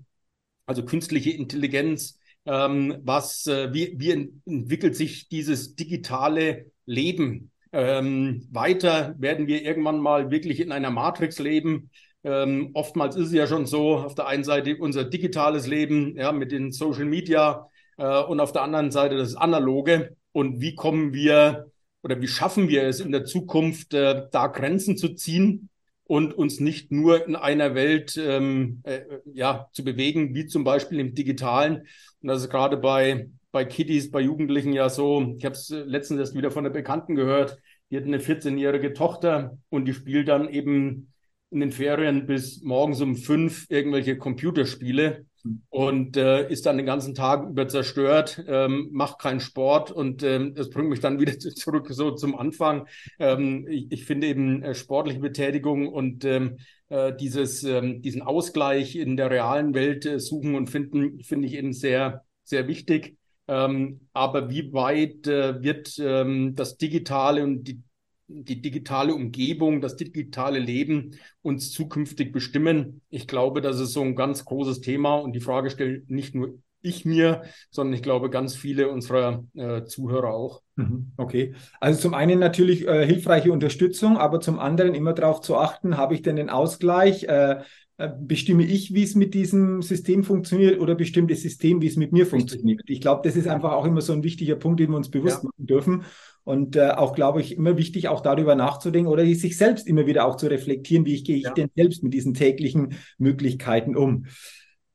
also 0.66 0.84
künstliche 0.84 1.32
Intelligenz, 1.32 2.20
ähm, 2.46 2.98
was, 3.04 3.48
äh, 3.48 3.74
wie, 3.74 3.96
wie 3.98 4.12
entwickelt 4.46 4.96
sich 4.96 5.30
dieses 5.30 5.76
digitale 5.76 6.66
Leben 6.86 7.52
ähm, 7.72 8.48
weiter? 8.52 9.16
Werden 9.18 9.48
wir 9.48 9.64
irgendwann 9.64 10.00
mal 10.00 10.32
wirklich 10.32 10.60
in 10.60 10.72
einer 10.72 10.90
Matrix 10.92 11.40
leben? 11.40 11.90
Ähm, 12.24 12.72
oftmals 12.74 13.16
ist 13.16 13.28
es 13.28 13.34
ja 13.34 13.48
schon 13.48 13.66
so, 13.66 13.98
auf 13.98 14.16
der 14.16 14.28
einen 14.28 14.44
Seite 14.44 14.78
unser 14.78 15.04
digitales 15.04 15.68
Leben, 15.68 16.16
ja, 16.18 16.32
mit 16.32 16.52
den 16.52 16.72
Social 16.72 17.06
Media, 17.06 17.70
äh, 17.98 18.22
und 18.24 18.40
auf 18.40 18.52
der 18.52 18.64
anderen 18.64 18.92
Seite 18.92 19.18
das 19.18 19.36
Analoge. 19.36 20.16
Und 20.32 20.62
wie 20.62 20.76
kommen 20.76 21.14
wir 21.14 21.68
oder 22.02 22.22
wie 22.22 22.28
schaffen 22.28 22.68
wir 22.68 22.84
es 22.84 23.00
in 23.00 23.12
der 23.12 23.26
Zukunft, 23.26 23.94
äh, 23.94 24.28
da 24.32 24.48
Grenzen 24.48 24.98
zu 24.98 25.10
ziehen 25.16 25.70
und 26.06 26.34
uns 26.34 26.60
nicht 26.60 26.92
nur 26.92 27.26
in 27.26 27.36
einer 27.36 27.76
Welt 27.76 28.18
ähm, 28.18 28.82
äh, 28.84 29.02
ja, 29.34 29.70
zu 29.72 29.84
bewegen, 29.84 30.36
wie 30.36 30.46
zum 30.46 30.64
Beispiel 30.64 31.00
im 31.00 31.16
Digitalen. 31.16 31.88
Und 32.22 32.28
das 32.28 32.42
ist 32.42 32.50
gerade 32.50 32.78
bei, 32.78 33.30
bei 33.52 33.64
Kiddies, 33.64 34.12
bei 34.12 34.22
Jugendlichen 34.22 34.74
ja 34.74 34.90
so. 34.90 35.34
Ich 35.38 35.46
habe 35.46 35.56
es 35.56 35.70
letztens 35.70 36.20
erst 36.20 36.36
wieder 36.36 36.52
von 36.52 36.66
einer 36.66 36.74
Bekannten 36.74 37.16
gehört, 37.16 37.58
die 37.90 37.98
hat 37.98 38.04
eine 38.04 38.20
14-jährige 38.20 38.94
Tochter 38.94 39.58
und 39.70 39.86
die 39.86 39.94
spielt 39.94 40.28
dann 40.28 40.50
eben 40.50 41.14
in 41.52 41.60
den 41.60 41.72
Ferien 41.72 42.26
bis 42.26 42.62
morgens 42.64 43.00
um 43.02 43.16
fünf 43.16 43.68
irgendwelche 43.70 44.18
Computerspiele 44.18 45.26
und 45.70 46.16
äh, 46.16 46.50
ist 46.50 46.66
dann 46.66 46.78
den 46.78 46.86
ganzen 46.86 47.16
Tag 47.16 47.50
über 47.50 47.68
zerstört, 47.68 48.44
ähm, 48.48 48.90
macht 48.92 49.20
keinen 49.20 49.42
Sport 49.42 49.92
und 49.92 50.24
ähm, 50.24 50.56
das 50.56 50.70
bringt 50.70 50.90
mich 50.90 51.02
dann 51.02 51.20
wieder 51.22 51.38
zurück 51.38 51.88
so 51.90 52.12
zum 52.12 52.38
Anfang. 52.38 52.88
Ähm, 53.20 53.68
ich, 53.68 53.92
ich 53.92 54.06
finde 54.06 54.28
eben 54.28 54.64
äh, 54.64 54.74
sportliche 54.74 55.20
Betätigung 55.20 55.88
und 55.88 56.24
ähm, 56.26 56.58
äh, 56.90 57.14
dieses, 57.16 57.64
ähm, 57.64 58.02
diesen 58.02 58.22
Ausgleich 58.22 58.96
in 58.96 59.18
der 59.18 59.30
realen 59.32 59.74
Welt 59.74 60.06
äh, 60.06 60.20
suchen 60.20 60.56
und 60.56 60.70
finden, 60.70 61.22
finde 61.24 61.48
ich 61.48 61.56
eben 61.56 61.74
sehr, 61.74 62.24
sehr 62.44 62.68
wichtig. 62.68 63.18
Ähm, 63.48 64.08
aber 64.14 64.50
wie 64.50 64.72
weit 64.72 65.28
äh, 65.28 65.62
wird 65.62 66.00
ähm, 66.00 66.56
das 66.56 66.78
Digitale 66.78 67.44
und 67.44 67.66
die 67.66 67.82
die 68.28 68.62
digitale 68.62 69.14
Umgebung, 69.14 69.82
das 69.82 69.96
digitale 69.96 70.60
Leben 70.60 71.12
uns 71.42 71.72
zukünftig 71.72 72.32
bestimmen. 72.32 73.02
Ich 73.10 73.28
glaube, 73.28 73.62
das 73.62 73.80
ist 73.80 73.94
so 73.94 74.02
ein 74.02 74.16
ganz 74.16 74.46
großes 74.46 74.82
Thema 74.82 75.16
und 75.16 75.34
die 75.34 75.42
Frage 75.42 75.70
stellt 75.70 76.10
nicht 76.10 76.36
nur 76.36 76.58
ich 76.84 77.06
mir, 77.06 77.44
sondern 77.72 77.94
ich 77.94 78.04
glaube 78.04 78.30
ganz 78.30 78.56
viele 78.56 78.90
unserer 78.90 79.46
äh, 79.56 79.86
Zuhörer 79.86 80.34
auch. 80.34 80.62
Mhm, 80.76 81.14
okay. 81.18 81.56
Also 81.80 82.02
zum 82.02 82.14
einen 82.14 82.40
natürlich 82.40 82.86
äh, 82.88 83.06
hilfreiche 83.06 83.52
Unterstützung, 83.52 84.18
aber 84.18 84.42
zum 84.42 84.60
anderen 84.60 84.94
immer 84.94 85.14
darauf 85.14 85.42
zu 85.42 85.56
achten, 85.58 85.98
habe 85.98 86.14
ich 86.14 86.22
denn 86.22 86.36
den 86.36 86.50
Ausgleich? 86.50 87.24
Äh, 87.24 87.62
bestimme 88.08 88.64
ich, 88.64 88.94
wie 88.94 89.04
es 89.04 89.16
mit 89.16 89.34
diesem 89.34 89.82
System 89.82 90.24
funktioniert 90.24 90.80
oder 90.80 90.96
bestimmt 90.96 91.32
das 91.32 91.42
System, 91.42 91.82
wie 91.82 91.88
es 91.88 91.96
mit 91.96 92.12
mir 92.12 92.26
funktioniert? 92.26 92.82
Ich 92.88 93.02
glaube, 93.02 93.22
das 93.24 93.36
ist 93.36 93.48
einfach 93.48 93.74
auch 93.74 93.86
immer 93.86 94.02
so 94.02 94.14
ein 94.14 94.24
wichtiger 94.24 94.56
Punkt, 94.56 94.80
den 94.80 94.90
wir 94.90 94.98
uns 94.98 95.10
bewusst 95.10 95.44
ja. 95.44 95.50
machen 95.50 95.68
dürfen. 95.68 96.04
Und 96.44 96.76
äh, 96.76 96.90
auch, 96.92 97.16
glaube 97.16 97.42
ich, 97.42 97.56
immer 97.56 97.78
wichtig, 97.78 98.10
auch 98.10 98.22
darüber 98.22 98.56
nachzudenken 98.56 99.10
oder 99.10 99.26
sich 99.26 99.58
selbst 99.58 99.88
immer 99.88 100.08
wieder 100.08 100.26
auch 100.26 100.36
zu 100.36 100.48
reflektieren, 100.48 101.06
wie 101.06 101.14
ich 101.16 101.24
gehe 101.24 101.38
ich 101.38 101.44
ja. 101.44 101.54
denn 101.54 101.70
selbst 101.76 102.04
mit 102.04 102.14
diesen 102.14 102.34
täglichen 102.34 102.96
Möglichkeiten 103.18 103.96
um. 103.96 104.26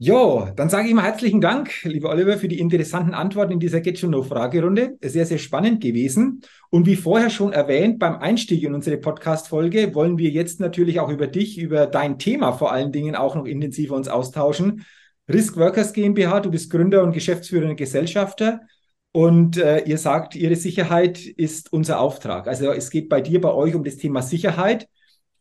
Jo, 0.00 0.48
dann 0.54 0.70
sage 0.70 0.86
ich 0.86 0.94
mal 0.94 1.02
herzlichen 1.02 1.40
Dank, 1.40 1.82
lieber 1.82 2.10
Oliver, 2.10 2.38
für 2.38 2.46
die 2.46 2.60
interessanten 2.60 3.14
Antworten 3.14 3.54
in 3.54 3.58
dieser 3.58 3.80
Get 3.80 3.98
Know 3.98 4.22
Fragerunde. 4.22 4.96
Sehr, 5.02 5.26
sehr 5.26 5.38
spannend 5.38 5.82
gewesen. 5.82 6.42
Und 6.70 6.86
wie 6.86 6.94
vorher 6.94 7.30
schon 7.30 7.52
erwähnt, 7.52 7.98
beim 7.98 8.14
Einstieg 8.14 8.62
in 8.62 8.74
unsere 8.74 8.98
Podcast-Folge 8.98 9.96
wollen 9.96 10.16
wir 10.16 10.30
jetzt 10.30 10.60
natürlich 10.60 11.00
auch 11.00 11.08
über 11.08 11.26
dich, 11.26 11.58
über 11.58 11.88
dein 11.88 12.16
Thema 12.16 12.52
vor 12.52 12.70
allen 12.70 12.92
Dingen 12.92 13.16
auch 13.16 13.34
noch 13.34 13.44
intensiver 13.44 13.96
uns 13.96 14.06
austauschen. 14.06 14.86
Risk 15.28 15.56
Workers 15.56 15.92
GmbH, 15.92 16.40
du 16.40 16.52
bist 16.52 16.70
Gründer 16.70 17.02
und 17.02 17.10
geschäftsführender 17.10 17.74
Gesellschafter. 17.74 18.60
Und 19.10 19.56
äh, 19.56 19.80
ihr 19.80 19.98
sagt, 19.98 20.36
Ihre 20.36 20.54
Sicherheit 20.54 21.26
ist 21.26 21.72
unser 21.72 21.98
Auftrag. 21.98 22.46
Also 22.46 22.70
es 22.70 22.90
geht 22.90 23.08
bei 23.08 23.20
dir, 23.20 23.40
bei 23.40 23.52
euch 23.52 23.74
um 23.74 23.82
das 23.82 23.96
Thema 23.96 24.22
Sicherheit. 24.22 24.88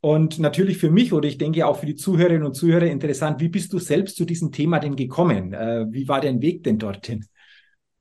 Und 0.07 0.39
natürlich 0.39 0.77
für 0.77 0.89
mich 0.89 1.11
oder 1.11 1.27
ich 1.27 1.37
denke 1.37 1.67
auch 1.67 1.79
für 1.79 1.85
die 1.85 1.95
Zuhörerinnen 1.95 2.45
und 2.45 2.53
Zuhörer 2.53 2.85
interessant, 2.85 3.41
wie 3.41 3.49
bist 3.49 3.73
du 3.73 3.77
selbst 3.77 4.15
zu 4.15 4.23
diesem 4.23 4.53
Thema 4.53 4.79
denn 4.79 4.95
gekommen? 4.95 5.51
Äh, 5.51 5.85
wie 5.89 6.07
war 6.07 6.21
dein 6.21 6.41
Weg 6.41 6.63
denn 6.63 6.77
dorthin? 6.77 7.25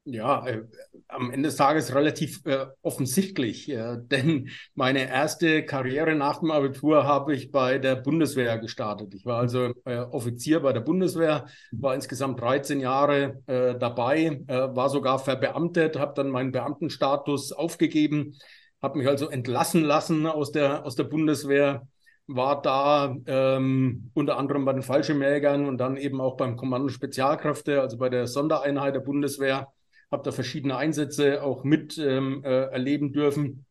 Ja, 0.04 0.46
äh, 0.46 0.62
am 1.08 1.32
Ende 1.32 1.48
des 1.48 1.56
Tages 1.56 1.92
relativ 1.92 2.42
äh, 2.44 2.66
offensichtlich, 2.82 3.68
äh, 3.68 3.96
denn 4.00 4.50
meine 4.76 5.08
erste 5.08 5.64
Karriere 5.64 6.14
nach 6.14 6.38
dem 6.38 6.52
Abitur 6.52 7.02
habe 7.02 7.34
ich 7.34 7.50
bei 7.50 7.78
der 7.78 7.96
Bundeswehr 7.96 8.56
gestartet. 8.58 9.12
Ich 9.12 9.26
war 9.26 9.40
also 9.40 9.72
äh, 9.84 9.96
Offizier 9.98 10.60
bei 10.60 10.72
der 10.72 10.82
Bundeswehr, 10.82 11.46
war 11.72 11.96
insgesamt 11.96 12.40
13 12.40 12.78
Jahre 12.78 13.42
äh, 13.48 13.76
dabei, 13.76 14.42
war 14.46 14.90
sogar 14.90 15.18
verbeamtet, 15.18 15.98
habe 15.98 16.14
dann 16.14 16.30
meinen 16.30 16.52
Beamtenstatus 16.52 17.50
aufgegeben, 17.50 18.36
habe 18.80 18.98
mich 18.98 19.08
also 19.08 19.28
entlassen 19.28 19.82
lassen 19.82 20.28
aus 20.28 20.52
der, 20.52 20.86
aus 20.86 20.94
der 20.94 21.04
Bundeswehr, 21.04 21.88
war 22.26 22.61
da 22.61 23.16
ähm, 23.26 24.11
unter 24.14 24.37
anderem 24.37 24.64
bei 24.64 24.73
den 24.73 24.83
Fallschirmjägern 24.83 25.66
und 25.66 25.78
dann 25.78 25.97
eben 25.97 26.21
auch 26.21 26.37
beim 26.37 26.56
Kommando 26.56 26.88
Spezialkräfte, 26.88 27.80
also 27.80 27.99
bei 27.99 28.09
der 28.09 28.26
Sondereinheit 28.26 28.95
der 28.95 29.00
Bundeswehr, 29.00 29.68
habe 30.11 30.23
da 30.25 30.33
verschiedene 30.33 30.76
Einsätze 30.76 31.42
auch 31.42 31.64
mit 31.64 31.99
ähm, 31.99 32.42
äh, 32.45 32.64
erleben 32.66 33.12
dürfen. 33.12 33.66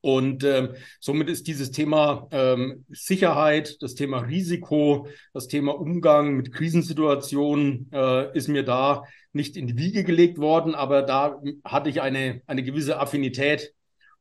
Und 0.00 0.44
ähm, 0.44 0.74
somit 1.00 1.28
ist 1.28 1.48
dieses 1.48 1.72
Thema 1.72 2.28
ähm, 2.30 2.84
Sicherheit, 2.90 3.82
das 3.82 3.94
Thema 3.94 4.18
Risiko, 4.18 5.08
das 5.32 5.48
Thema 5.48 5.72
Umgang 5.72 6.36
mit 6.36 6.52
Krisensituationen 6.52 7.90
äh, 7.92 8.36
ist 8.36 8.48
mir 8.48 8.62
da 8.62 9.02
nicht 9.32 9.56
in 9.56 9.66
die 9.66 9.76
Wiege 9.76 10.04
gelegt 10.04 10.38
worden, 10.38 10.74
aber 10.76 11.02
da 11.02 11.40
hatte 11.64 11.90
ich 11.90 12.02
eine, 12.02 12.40
eine 12.46 12.62
gewisse 12.62 13.00
Affinität 13.00 13.74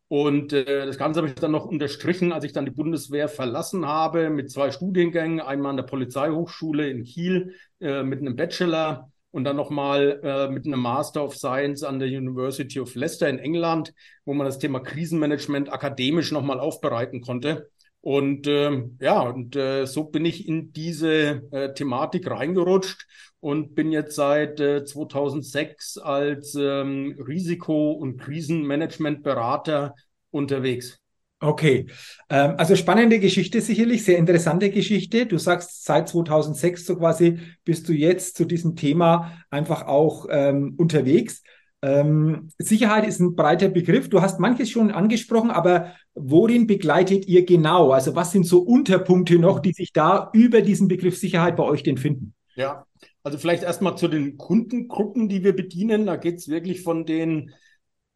und 0.07 0.53
äh, 0.53 0.85
das 0.85 0.97
Ganze 0.97 1.19
habe 1.19 1.27
ich 1.29 1.35
dann 1.35 1.51
noch 1.51 1.65
unterstrichen, 1.65 2.31
als 2.31 2.45
ich 2.45 2.53
dann 2.53 2.65
die 2.65 2.71
Bundeswehr 2.71 3.27
verlassen 3.27 3.87
habe, 3.87 4.29
mit 4.29 4.51
zwei 4.51 4.71
Studiengängen, 4.71 5.39
einmal 5.39 5.71
an 5.71 5.77
der 5.77 5.83
Polizeihochschule 5.83 6.89
in 6.89 7.03
Kiel 7.03 7.55
äh, 7.79 8.03
mit 8.03 8.19
einem 8.19 8.35
Bachelor 8.35 9.11
und 9.31 9.43
dann 9.43 9.55
nochmal 9.55 10.21
äh, 10.23 10.49
mit 10.49 10.65
einem 10.65 10.79
Master 10.79 11.23
of 11.23 11.35
Science 11.35 11.83
an 11.83 11.99
der 11.99 12.07
University 12.07 12.79
of 12.79 12.93
Leicester 12.95 13.27
in 13.27 13.39
England, 13.39 13.93
wo 14.25 14.33
man 14.33 14.45
das 14.45 14.59
Thema 14.59 14.79
Krisenmanagement 14.79 15.73
akademisch 15.73 16.31
nochmal 16.31 16.59
aufbereiten 16.59 17.21
konnte. 17.21 17.69
Und 18.05 18.45
ähm, 18.45 18.99
ja, 19.01 19.19
und 19.21 19.55
äh, 19.55 19.87
so 19.87 20.03
bin 20.03 20.25
ich 20.25 20.47
in 20.47 20.71
diese 20.71 21.41
äh, 21.51 21.73
Thematik 21.73 22.29
reingerutscht 22.29 23.07
und 23.39 23.73
bin 23.73 23.91
jetzt 23.91 24.15
seit 24.15 24.59
äh, 24.59 24.85
2006 24.85 25.97
als 25.97 26.53
ähm, 26.53 27.15
Risiko- 27.27 27.93
und 27.93 28.17
Krisenmanagementberater 28.21 29.95
unterwegs. 30.29 30.99
Okay, 31.39 31.87
ähm, 32.29 32.53
also 32.57 32.75
spannende 32.75 33.17
Geschichte 33.17 33.59
sicherlich, 33.59 34.05
sehr 34.05 34.19
interessante 34.19 34.69
Geschichte. 34.69 35.25
Du 35.25 35.39
sagst, 35.39 35.83
seit 35.83 36.07
2006 36.07 36.85
so 36.85 36.97
quasi 36.97 37.39
bist 37.63 37.89
du 37.89 37.93
jetzt 37.93 38.37
zu 38.37 38.45
diesem 38.45 38.75
Thema 38.75 39.31
einfach 39.49 39.87
auch 39.87 40.27
ähm, 40.29 40.75
unterwegs. 40.77 41.41
Ähm, 41.81 42.49
Sicherheit 42.57 43.07
ist 43.07 43.19
ein 43.19 43.35
breiter 43.35 43.69
Begriff. 43.69 44.09
Du 44.09 44.21
hast 44.21 44.39
manches 44.39 44.69
schon 44.69 44.91
angesprochen, 44.91 45.51
aber 45.51 45.93
worin 46.15 46.67
begleitet 46.67 47.27
ihr 47.27 47.45
genau? 47.45 47.91
Also 47.91 48.15
was 48.15 48.31
sind 48.31 48.45
so 48.45 48.59
Unterpunkte 48.59 49.37
noch, 49.37 49.59
die 49.59 49.73
sich 49.73 49.93
da 49.93 50.29
über 50.33 50.61
diesen 50.61 50.87
Begriff 50.87 51.17
Sicherheit 51.17 51.55
bei 51.55 51.63
euch 51.63 51.83
denn 51.83 51.97
finden? 51.97 52.33
Ja, 52.55 52.85
also 53.23 53.37
vielleicht 53.37 53.63
erstmal 53.63 53.97
zu 53.97 54.07
den 54.07 54.37
Kundengruppen, 54.37 55.29
die 55.29 55.43
wir 55.43 55.55
bedienen. 55.55 56.05
Da 56.05 56.15
geht 56.15 56.35
es 56.35 56.47
wirklich 56.47 56.81
von 56.81 57.05
den 57.05 57.53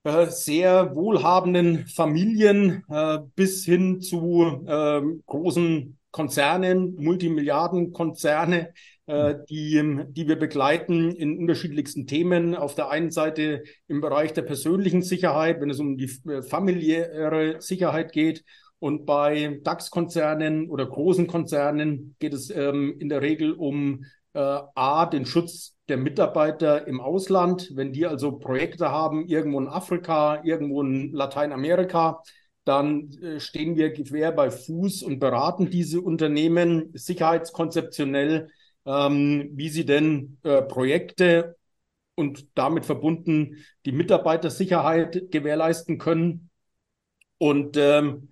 äh, 0.03 0.27
sehr 0.27 0.95
wohlhabenden 0.95 1.87
Familien 1.87 2.83
äh, 2.89 3.19
bis 3.35 3.65
hin 3.65 4.01
zu 4.01 4.65
äh, 4.65 5.01
großen 5.25 5.97
Konzernen, 6.11 6.95
Multimilliardenkonzerne, 6.95 8.73
äh, 9.09 9.39
die, 9.49 10.05
die 10.09 10.27
wir 10.27 10.37
begleiten 10.37 11.09
in 11.09 11.39
unterschiedlichsten 11.39 12.05
Themen. 12.05 12.53
Auf 12.53 12.75
der 12.75 12.91
einen 12.91 13.09
Seite 13.09 13.63
im 13.87 14.01
Bereich 14.01 14.33
der 14.33 14.43
persönlichen 14.43 15.01
Sicherheit, 15.01 15.59
wenn 15.59 15.71
es 15.71 15.79
um 15.79 15.97
die 15.97 16.11
äh, 16.29 16.43
familiäre 16.43 17.59
Sicherheit 17.59 18.11
geht. 18.11 18.43
Und 18.77 19.07
bei 19.07 19.59
DAX-Konzernen 19.63 20.69
oder 20.69 20.85
großen 20.85 21.25
Konzernen 21.25 22.15
geht 22.19 22.35
es 22.35 22.51
ähm, 22.51 22.97
in 22.99 23.09
der 23.09 23.23
Regel 23.23 23.53
um 23.53 24.05
äh, 24.33 24.39
A, 24.75 25.07
den 25.07 25.25
Schutz 25.25 25.75
der 25.87 25.97
Mitarbeiter 25.97 26.87
im 26.87 27.01
Ausland. 27.01 27.71
Wenn 27.73 27.91
die 27.91 28.05
also 28.05 28.33
Projekte 28.37 28.91
haben, 28.91 29.25
irgendwo 29.25 29.59
in 29.59 29.67
Afrika, 29.67 30.43
irgendwo 30.43 30.83
in 30.83 31.13
Lateinamerika, 31.13 32.21
dann 32.63 33.09
äh, 33.23 33.39
stehen 33.39 33.75
wir 33.75 33.91
quer 33.91 34.31
bei 34.33 34.51
Fuß 34.51 35.01
und 35.01 35.17
beraten 35.17 35.71
diese 35.71 35.99
Unternehmen 35.99 36.91
sicherheitskonzeptionell, 36.93 38.49
ähm, 38.89 39.51
wie 39.53 39.69
sie 39.69 39.85
denn 39.85 40.37
äh, 40.43 40.63
Projekte 40.63 41.55
und 42.15 42.47
damit 42.55 42.85
verbunden 42.85 43.63
die 43.85 43.91
Mitarbeitersicherheit 43.91 45.31
gewährleisten 45.31 45.99
können. 45.99 46.49
Und 47.37 47.77
ähm, 47.77 48.29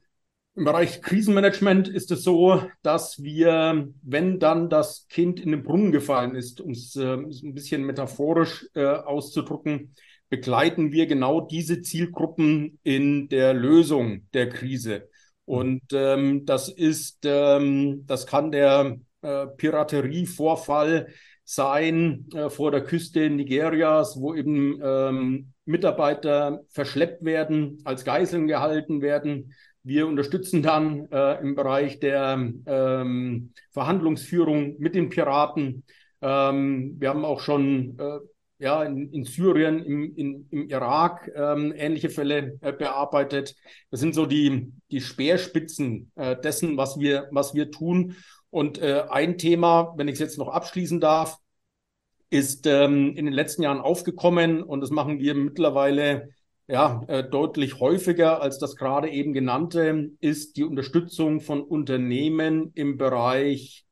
im 0.55 0.65
Bereich 0.65 1.03
Krisenmanagement 1.03 1.87
ist 1.87 2.09
es 2.11 2.23
so, 2.23 2.63
dass 2.81 3.21
wir, 3.21 3.87
wenn 4.01 4.39
dann 4.39 4.69
das 4.69 5.07
Kind 5.07 5.39
in 5.39 5.51
den 5.51 5.63
Brunnen 5.63 5.91
gefallen 5.91 6.35
ist, 6.35 6.59
um 6.59 6.71
es 6.71 6.95
äh, 6.95 7.13
ein 7.13 7.53
bisschen 7.53 7.83
metaphorisch 7.83 8.67
äh, 8.73 8.83
auszudrücken, 8.85 9.93
begleiten 10.29 10.91
wir 10.91 11.05
genau 11.05 11.41
diese 11.41 11.81
Zielgruppen 11.81 12.79
in 12.83 13.29
der 13.29 13.53
Lösung 13.53 14.27
der 14.33 14.49
Krise. 14.49 15.07
Und 15.45 15.83
ähm, 15.93 16.45
das 16.45 16.69
ist, 16.69 17.19
ähm, 17.23 18.05
das 18.07 18.25
kann 18.25 18.51
der 18.51 18.97
äh, 19.27 19.47
Piraterievorfall 19.47 21.07
sein 21.43 22.25
äh, 22.33 22.49
vor 22.49 22.71
der 22.71 22.83
Küste 22.83 23.29
Nigerias, 23.29 24.19
wo 24.19 24.33
eben 24.33 24.79
ähm, 24.83 25.53
Mitarbeiter 25.65 26.61
verschleppt 26.69 27.23
werden, 27.23 27.79
als 27.83 28.05
Geiseln 28.05 28.47
gehalten 28.47 29.01
werden. 29.01 29.53
Wir 29.83 30.07
unterstützen 30.07 30.61
dann 30.63 31.09
äh, 31.11 31.39
im 31.41 31.55
Bereich 31.55 31.99
der 31.99 32.51
ähm, 32.65 33.53
Verhandlungsführung 33.71 34.75
mit 34.79 34.95
den 34.95 35.09
Piraten. 35.09 35.83
Ähm, 36.21 36.95
wir 36.99 37.09
haben 37.09 37.23
auch 37.23 37.39
schon 37.39 37.97
äh, 37.97 38.19
ja, 38.59 38.83
in, 38.83 39.11
in 39.13 39.23
Syrien, 39.23 39.83
im, 39.83 40.15
in, 40.15 40.47
im 40.49 40.69
Irak 40.69 41.31
ähm, 41.35 41.73
ähnliche 41.75 42.09
Fälle 42.09 42.57
äh, 42.61 42.73
bearbeitet. 42.73 43.55
Das 43.91 43.99
sind 43.99 44.15
so 44.15 44.25
die, 44.25 44.73
die 44.91 45.01
Speerspitzen 45.01 46.11
äh, 46.15 46.35
dessen, 46.35 46.75
was 46.75 46.99
wir, 46.99 47.27
was 47.31 47.53
wir 47.53 47.71
tun. 47.71 48.15
Und 48.49 48.81
äh, 48.81 49.03
ein 49.09 49.37
Thema, 49.37 49.93
wenn 49.97 50.07
ich 50.07 50.13
es 50.13 50.19
jetzt 50.19 50.37
noch 50.37 50.49
abschließen 50.49 50.99
darf, 50.99 51.37
ist 52.29 52.65
ähm, 52.67 53.15
in 53.15 53.25
den 53.25 53.33
letzten 53.33 53.63
Jahren 53.63 53.79
aufgekommen 53.79 54.63
und 54.63 54.81
das 54.81 54.89
machen 54.89 55.19
wir 55.19 55.33
mittlerweile 55.33 56.29
ja, 56.67 57.03
äh, 57.07 57.23
deutlich 57.23 57.79
häufiger 57.79 58.41
als 58.41 58.59
das 58.59 58.75
gerade 58.75 59.09
eben 59.09 59.31
genannte, 59.31 60.11
ist 60.19 60.57
die 60.57 60.65
Unterstützung 60.65 61.39
von 61.39 61.61
Unternehmen 61.61 62.71
im 62.75 62.97
Bereich 62.97 63.85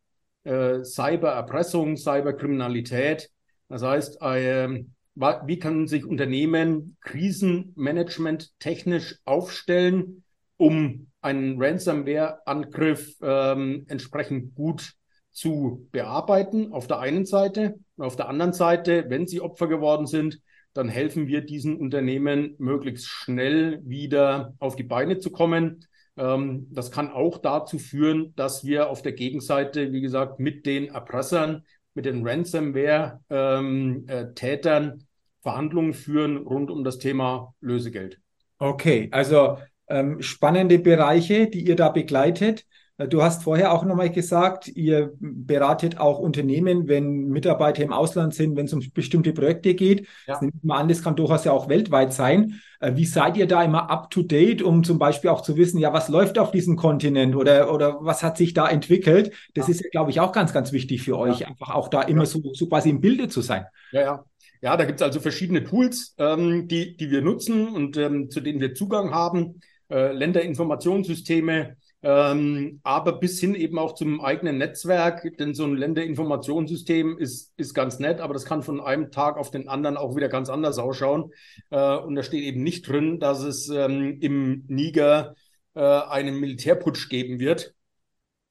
äh, 0.43 0.83
Cybererpressung, 0.83 1.95
Cyberkriminalität. 1.95 3.29
Das 3.69 3.81
heißt, 3.81 4.21
äh, 4.21 4.83
wie 5.15 5.59
können 5.59 5.87
sich 5.87 6.05
Unternehmen 6.05 6.97
Krisenmanagement 6.99 8.51
technisch 8.59 9.19
aufstellen, 9.23 10.24
um 10.57 11.07
einen 11.21 11.61
Ransomware-Angriff 11.61 13.15
ähm, 13.21 13.85
entsprechend 13.87 14.55
gut 14.55 14.93
zu 15.31 15.87
bearbeiten, 15.91 16.71
auf 16.71 16.87
der 16.87 16.99
einen 16.99 17.25
Seite. 17.25 17.75
Und 17.97 18.05
auf 18.05 18.15
der 18.15 18.29
anderen 18.29 18.53
Seite, 18.53 19.05
wenn 19.09 19.27
sie 19.27 19.41
Opfer 19.41 19.67
geworden 19.67 20.07
sind, 20.07 20.39
dann 20.73 20.89
helfen 20.89 21.27
wir 21.27 21.41
diesen 21.41 21.77
Unternehmen 21.77 22.55
möglichst 22.57 23.07
schnell 23.07 23.81
wieder 23.83 24.53
auf 24.59 24.75
die 24.75 24.83
Beine 24.83 25.19
zu 25.19 25.31
kommen. 25.31 25.85
Ähm, 26.17 26.67
das 26.71 26.91
kann 26.91 27.11
auch 27.11 27.37
dazu 27.37 27.79
führen, 27.79 28.33
dass 28.35 28.65
wir 28.65 28.89
auf 28.89 29.01
der 29.01 29.13
Gegenseite, 29.13 29.91
wie 29.91 30.01
gesagt, 30.01 30.39
mit 30.39 30.65
den 30.65 30.87
Erpressern, 30.87 31.63
mit 31.93 32.05
den 32.05 32.27
Ransomware-Tätern 32.27 34.83
ähm, 34.83 34.91
äh, 34.91 34.97
Verhandlungen 35.41 35.93
führen 35.93 36.37
rund 36.37 36.71
um 36.71 36.83
das 36.83 36.97
Thema 36.97 37.53
Lösegeld. 37.61 38.19
Okay, 38.57 39.09
also 39.11 39.57
ähm, 39.87 40.21
spannende 40.21 40.79
Bereiche, 40.79 41.47
die 41.47 41.65
ihr 41.65 41.75
da 41.75 41.89
begleitet. 41.89 42.65
Äh, 42.97 43.07
du 43.07 43.21
hast 43.21 43.43
vorher 43.43 43.73
auch 43.73 43.83
nochmal 43.83 44.09
gesagt, 44.09 44.67
ihr 44.67 45.13
beratet 45.19 45.99
auch 45.99 46.19
Unternehmen, 46.19 46.87
wenn 46.87 47.27
Mitarbeiter 47.27 47.83
im 47.83 47.93
Ausland 47.93 48.33
sind, 48.33 48.55
wenn 48.55 48.65
es 48.65 48.73
um 48.73 48.81
bestimmte 48.93 49.33
Projekte 49.33 49.75
geht. 49.75 50.01
Ja. 50.27 50.33
Das 50.33 50.41
nimmt 50.41 50.63
man 50.63 50.81
an, 50.81 50.87
das 50.87 51.03
kann 51.03 51.15
durchaus 51.15 51.45
ja 51.45 51.51
auch 51.51 51.69
weltweit 51.69 52.13
sein. 52.13 52.61
Äh, 52.79 52.95
wie 52.95 53.05
seid 53.05 53.37
ihr 53.37 53.47
da 53.47 53.63
immer 53.63 53.89
up 53.89 54.09
to 54.09 54.21
date, 54.21 54.61
um 54.61 54.83
zum 54.83 54.97
Beispiel 54.97 55.29
auch 55.29 55.41
zu 55.41 55.57
wissen, 55.57 55.79
ja, 55.79 55.93
was 55.93 56.09
läuft 56.09 56.39
auf 56.39 56.51
diesem 56.51 56.75
Kontinent 56.75 57.35
oder, 57.35 57.73
oder 57.73 57.97
was 58.01 58.23
hat 58.23 58.37
sich 58.37 58.53
da 58.53 58.67
entwickelt? 58.67 59.33
Das 59.53 59.67
ja. 59.67 59.71
ist 59.71 59.83
ja, 59.83 59.89
glaube 59.91 60.11
ich, 60.11 60.19
auch 60.19 60.31
ganz, 60.31 60.53
ganz 60.53 60.71
wichtig 60.71 61.01
für 61.01 61.17
euch, 61.17 61.39
ja. 61.39 61.47
einfach 61.47 61.73
auch 61.73 61.89
da 61.89 62.01
immer 62.01 62.25
so, 62.25 62.41
so 62.53 62.67
quasi 62.67 62.89
im 62.89 63.01
Bilde 63.01 63.27
zu 63.27 63.41
sein. 63.41 63.65
Ja, 63.91 64.01
ja. 64.01 64.25
Ja, 64.61 64.77
da 64.77 64.85
gibt 64.85 64.99
es 64.99 65.03
also 65.05 65.19
verschiedene 65.19 65.63
Tools, 65.63 66.15
ähm, 66.17 66.67
die, 66.67 66.97
die 66.97 67.11
wir 67.11 67.21
nutzen 67.21 67.67
und 67.67 67.97
ähm, 67.97 68.31
zu 68.31 68.39
denen 68.39 68.59
wir 68.59 68.73
Zugang 68.73 69.13
haben. 69.13 69.59
Äh, 69.89 70.13
Länderinformationssysteme, 70.13 71.77
ähm, 72.01 72.79
aber 72.83 73.19
bis 73.19 73.39
hin 73.39 73.53
eben 73.53 73.77
auch 73.77 73.93
zum 73.93 74.19
eigenen 74.19 74.57
Netzwerk, 74.57 75.31
denn 75.37 75.53
so 75.53 75.63
ein 75.65 75.75
Länderinformationssystem 75.75 77.17
ist, 77.19 77.53
ist 77.57 77.73
ganz 77.75 77.99
nett, 77.99 78.19
aber 78.19 78.33
das 78.33 78.45
kann 78.45 78.63
von 78.63 78.81
einem 78.81 79.11
Tag 79.11 79.37
auf 79.37 79.51
den 79.51 79.67
anderen 79.67 79.95
auch 79.97 80.15
wieder 80.15 80.27
ganz 80.27 80.49
anders 80.49 80.79
ausschauen. 80.79 81.31
Äh, 81.69 81.97
und 81.97 82.15
da 82.15 82.23
steht 82.23 82.43
eben 82.43 82.63
nicht 82.63 82.87
drin, 82.87 83.19
dass 83.19 83.43
es 83.43 83.69
ähm, 83.69 84.19
im 84.21 84.65
Niger 84.67 85.35
äh, 85.75 85.81
einen 85.81 86.39
Militärputsch 86.39 87.09
geben 87.09 87.39
wird. 87.39 87.75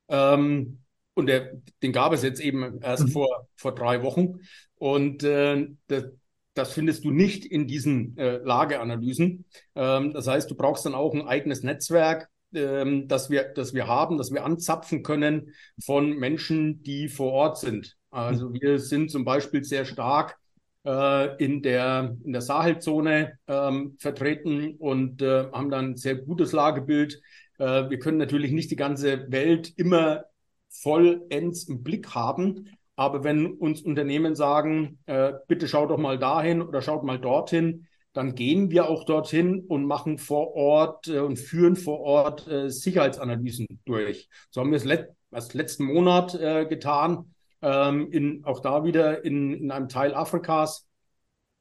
Ähm, 0.08 0.78
und 1.14 1.26
der, 1.26 1.52
den 1.82 1.92
gab 1.92 2.12
es 2.12 2.22
jetzt 2.22 2.40
eben 2.40 2.80
erst 2.80 3.04
mhm. 3.04 3.08
vor, 3.08 3.48
vor 3.56 3.74
drei 3.74 4.02
Wochen. 4.02 4.40
Und 4.76 5.22
äh, 5.24 5.68
das, 5.86 6.04
das 6.54 6.72
findest 6.72 7.04
du 7.04 7.10
nicht 7.10 7.44
in 7.44 7.66
diesen 7.66 8.16
äh, 8.16 8.38
Lageanalysen. 8.38 9.44
Ähm, 9.74 10.12
das 10.12 10.26
heißt, 10.26 10.50
du 10.50 10.54
brauchst 10.54 10.86
dann 10.86 10.94
auch 10.94 11.12
ein 11.12 11.26
eigenes 11.26 11.62
Netzwerk, 11.62 12.28
ähm, 12.54 13.08
das, 13.08 13.30
wir, 13.30 13.52
das 13.54 13.74
wir 13.74 13.86
haben, 13.86 14.18
das 14.18 14.32
wir 14.32 14.44
anzapfen 14.44 15.02
können 15.02 15.54
von 15.84 16.10
Menschen, 16.16 16.82
die 16.82 17.08
vor 17.08 17.32
Ort 17.32 17.58
sind. 17.58 17.96
Also 18.10 18.52
wir 18.52 18.78
sind 18.78 19.10
zum 19.10 19.24
Beispiel 19.24 19.64
sehr 19.64 19.84
stark 19.84 20.38
äh, 20.84 21.36
in 21.44 21.62
der, 21.62 22.16
in 22.24 22.32
der 22.32 22.42
Sahelzone 22.42 23.38
ähm, 23.48 23.96
vertreten 23.98 24.76
und 24.78 25.20
äh, 25.22 25.50
haben 25.52 25.70
dann 25.70 25.90
ein 25.90 25.96
sehr 25.96 26.14
gutes 26.14 26.52
Lagebild. 26.52 27.20
Äh, 27.58 27.90
wir 27.90 27.98
können 27.98 28.18
natürlich 28.18 28.52
nicht 28.52 28.70
die 28.70 28.76
ganze 28.76 29.30
Welt 29.32 29.72
immer 29.76 30.24
vollends 30.68 31.64
im 31.64 31.82
Blick 31.82 32.14
haben. 32.14 32.68
Aber 32.96 33.24
wenn 33.24 33.52
uns 33.52 33.82
Unternehmen 33.82 34.34
sagen, 34.36 34.98
äh, 35.06 35.32
bitte 35.48 35.66
schaut 35.68 35.90
doch 35.90 35.98
mal 35.98 36.18
dahin 36.18 36.62
oder 36.62 36.80
schaut 36.80 37.02
mal 37.02 37.18
dorthin, 37.18 37.86
dann 38.12 38.36
gehen 38.36 38.70
wir 38.70 38.88
auch 38.88 39.04
dorthin 39.04 39.64
und 39.66 39.84
machen 39.86 40.18
vor 40.18 40.54
Ort 40.54 41.08
äh, 41.08 41.18
und 41.18 41.36
führen 41.36 41.74
vor 41.74 42.00
Ort 42.00 42.46
äh, 42.46 42.70
Sicherheitsanalysen 42.70 43.66
durch. 43.84 44.28
So 44.50 44.60
haben 44.60 44.70
wir 44.70 44.76
es 44.76 44.84
let 44.84 45.10
erst 45.32 45.54
letzten 45.54 45.84
Monat 45.84 46.34
äh, 46.36 46.64
getan, 46.64 47.34
ähm, 47.60 48.10
in, 48.12 48.44
auch 48.44 48.60
da 48.60 48.84
wieder 48.84 49.24
in, 49.24 49.52
in 49.52 49.70
einem 49.72 49.88
Teil 49.88 50.14
Afrikas, 50.14 50.86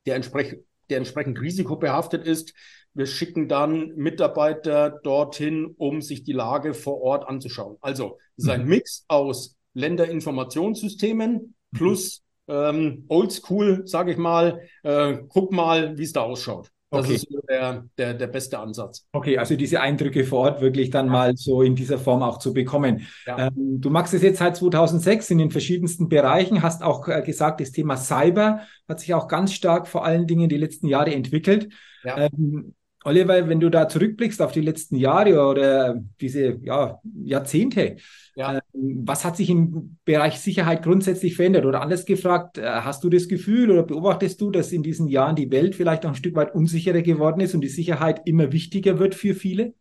der, 0.05 0.15
entsprech 0.15 0.59
der 0.91 0.99
entsprechend 0.99 1.41
risikobehaftet 1.41 2.25
ist. 2.27 2.53
Wir 2.93 3.07
schicken 3.07 3.47
dann 3.47 3.95
Mitarbeiter 3.95 4.91
dorthin, 5.03 5.65
um 5.65 6.01
sich 6.01 6.23
die 6.23 6.33
Lage 6.33 6.75
vor 6.75 7.01
Ort 7.01 7.27
anzuschauen. 7.27 7.77
Also 7.81 8.19
es 8.37 8.43
ist 8.43 8.49
ein 8.51 8.63
mhm. 8.63 8.69
Mix 8.69 9.05
aus 9.07 9.55
Länderinformationssystemen 9.74 11.55
plus 11.74 12.24
ähm, 12.48 13.05
oldschool, 13.07 13.83
sage 13.86 14.12
ich 14.12 14.18
mal, 14.18 14.62
äh, 14.83 15.18
guck 15.29 15.51
mal, 15.51 15.98
wie 15.98 16.03
es 16.03 16.14
da 16.14 16.22
ausschaut. 16.22 16.70
Das 16.94 17.05
okay. 17.05 17.16
ist 17.16 17.27
der, 17.50 17.86
der, 17.98 18.14
der 18.14 18.27
beste 18.27 18.59
Ansatz. 18.59 19.07
Okay, 19.14 19.40
also 19.40 19.55
diese 19.55 19.81
Eindrücke 19.81 20.25
vor 20.25 20.42
Ort 20.42 20.62
wirklich 20.62 20.92
dann 20.92 21.07
ja. 21.07 21.12
mal 21.12 21.36
so 21.36 21.64
in 21.64 21.75
dieser 21.75 21.98
Form 21.98 22.22
auch 22.22 22.38
zu 22.38 22.53
bekommen. 22.53 23.07
Ja. 23.25 23.48
Ähm, 23.48 23.81
du 23.81 23.90
machst 23.90 24.14
es 24.14 24.22
jetzt 24.22 24.38
seit 24.38 24.55
2006 24.57 25.31
in 25.31 25.40
den 25.40 25.50
verschiedensten 25.50 26.07
Bereichen, 26.07 26.62
hast 26.62 26.83
auch 26.83 27.07
äh, 27.07 27.24
gesagt, 27.24 27.62
das 27.62 27.72
Thema 27.72 27.98
Cyber 27.98 28.62
hat 28.88 29.00
sich 29.00 29.16
auch 29.16 29.27
ganz 29.27 29.53
stark 29.53 29.88
vor 29.88 30.05
allen 30.05 30.27
Dingen 30.27 30.50
die 30.50 30.57
letzten 30.57 30.88
Jahre 30.88 31.16
entwickelt. 31.16 31.74
Ja. 32.03 32.27
Ähm, 32.27 32.75
Oliver, 33.05 33.48
wenn 33.50 33.59
du 33.59 33.70
da 33.70 33.87
zurückblickst 33.87 34.42
auf 34.42 34.51
die 34.51 34.61
letzten 34.61 34.96
Jahre 34.96 35.46
oder 35.48 36.01
diese 36.22 36.59
ja, 36.63 37.00
Jahrzehnte, 37.24 37.98
ja. 38.35 38.59
Ähm, 38.74 39.03
was 39.05 39.25
hat 39.25 39.37
sich 39.37 39.50
im 39.50 39.98
Bereich 40.05 40.39
Sicherheit 40.39 40.83
grundsätzlich 40.83 41.35
verändert? 41.35 41.66
Oder 41.66 41.81
anders 41.81 42.05
gefragt, 42.05 42.57
äh, 42.57 42.63
hast 42.63 43.03
du 43.03 43.09
das 43.09 43.27
Gefühl 43.27 43.70
oder 43.72 43.83
beobachtest 43.83 44.42
du, 44.42 44.51
dass 44.51 44.72
in 44.72 44.83
diesen 44.83 45.07
Jahren 45.07 45.35
die 45.35 45.51
Welt 45.51 45.75
vielleicht 45.75 46.05
auch 46.05 46.09
ein 46.09 46.16
Stück 46.16 46.35
weit 46.35 46.55
unsicherer 46.55 47.01
geworden 47.01 47.42
ist 47.42 47.53
und 47.53 47.61
die 47.61 47.68
Sicherheit 47.68 48.22
immer 48.25 48.51
wichtiger 48.51 49.00
wird 49.00 49.16
für 49.16 49.35
viele? 49.35 49.74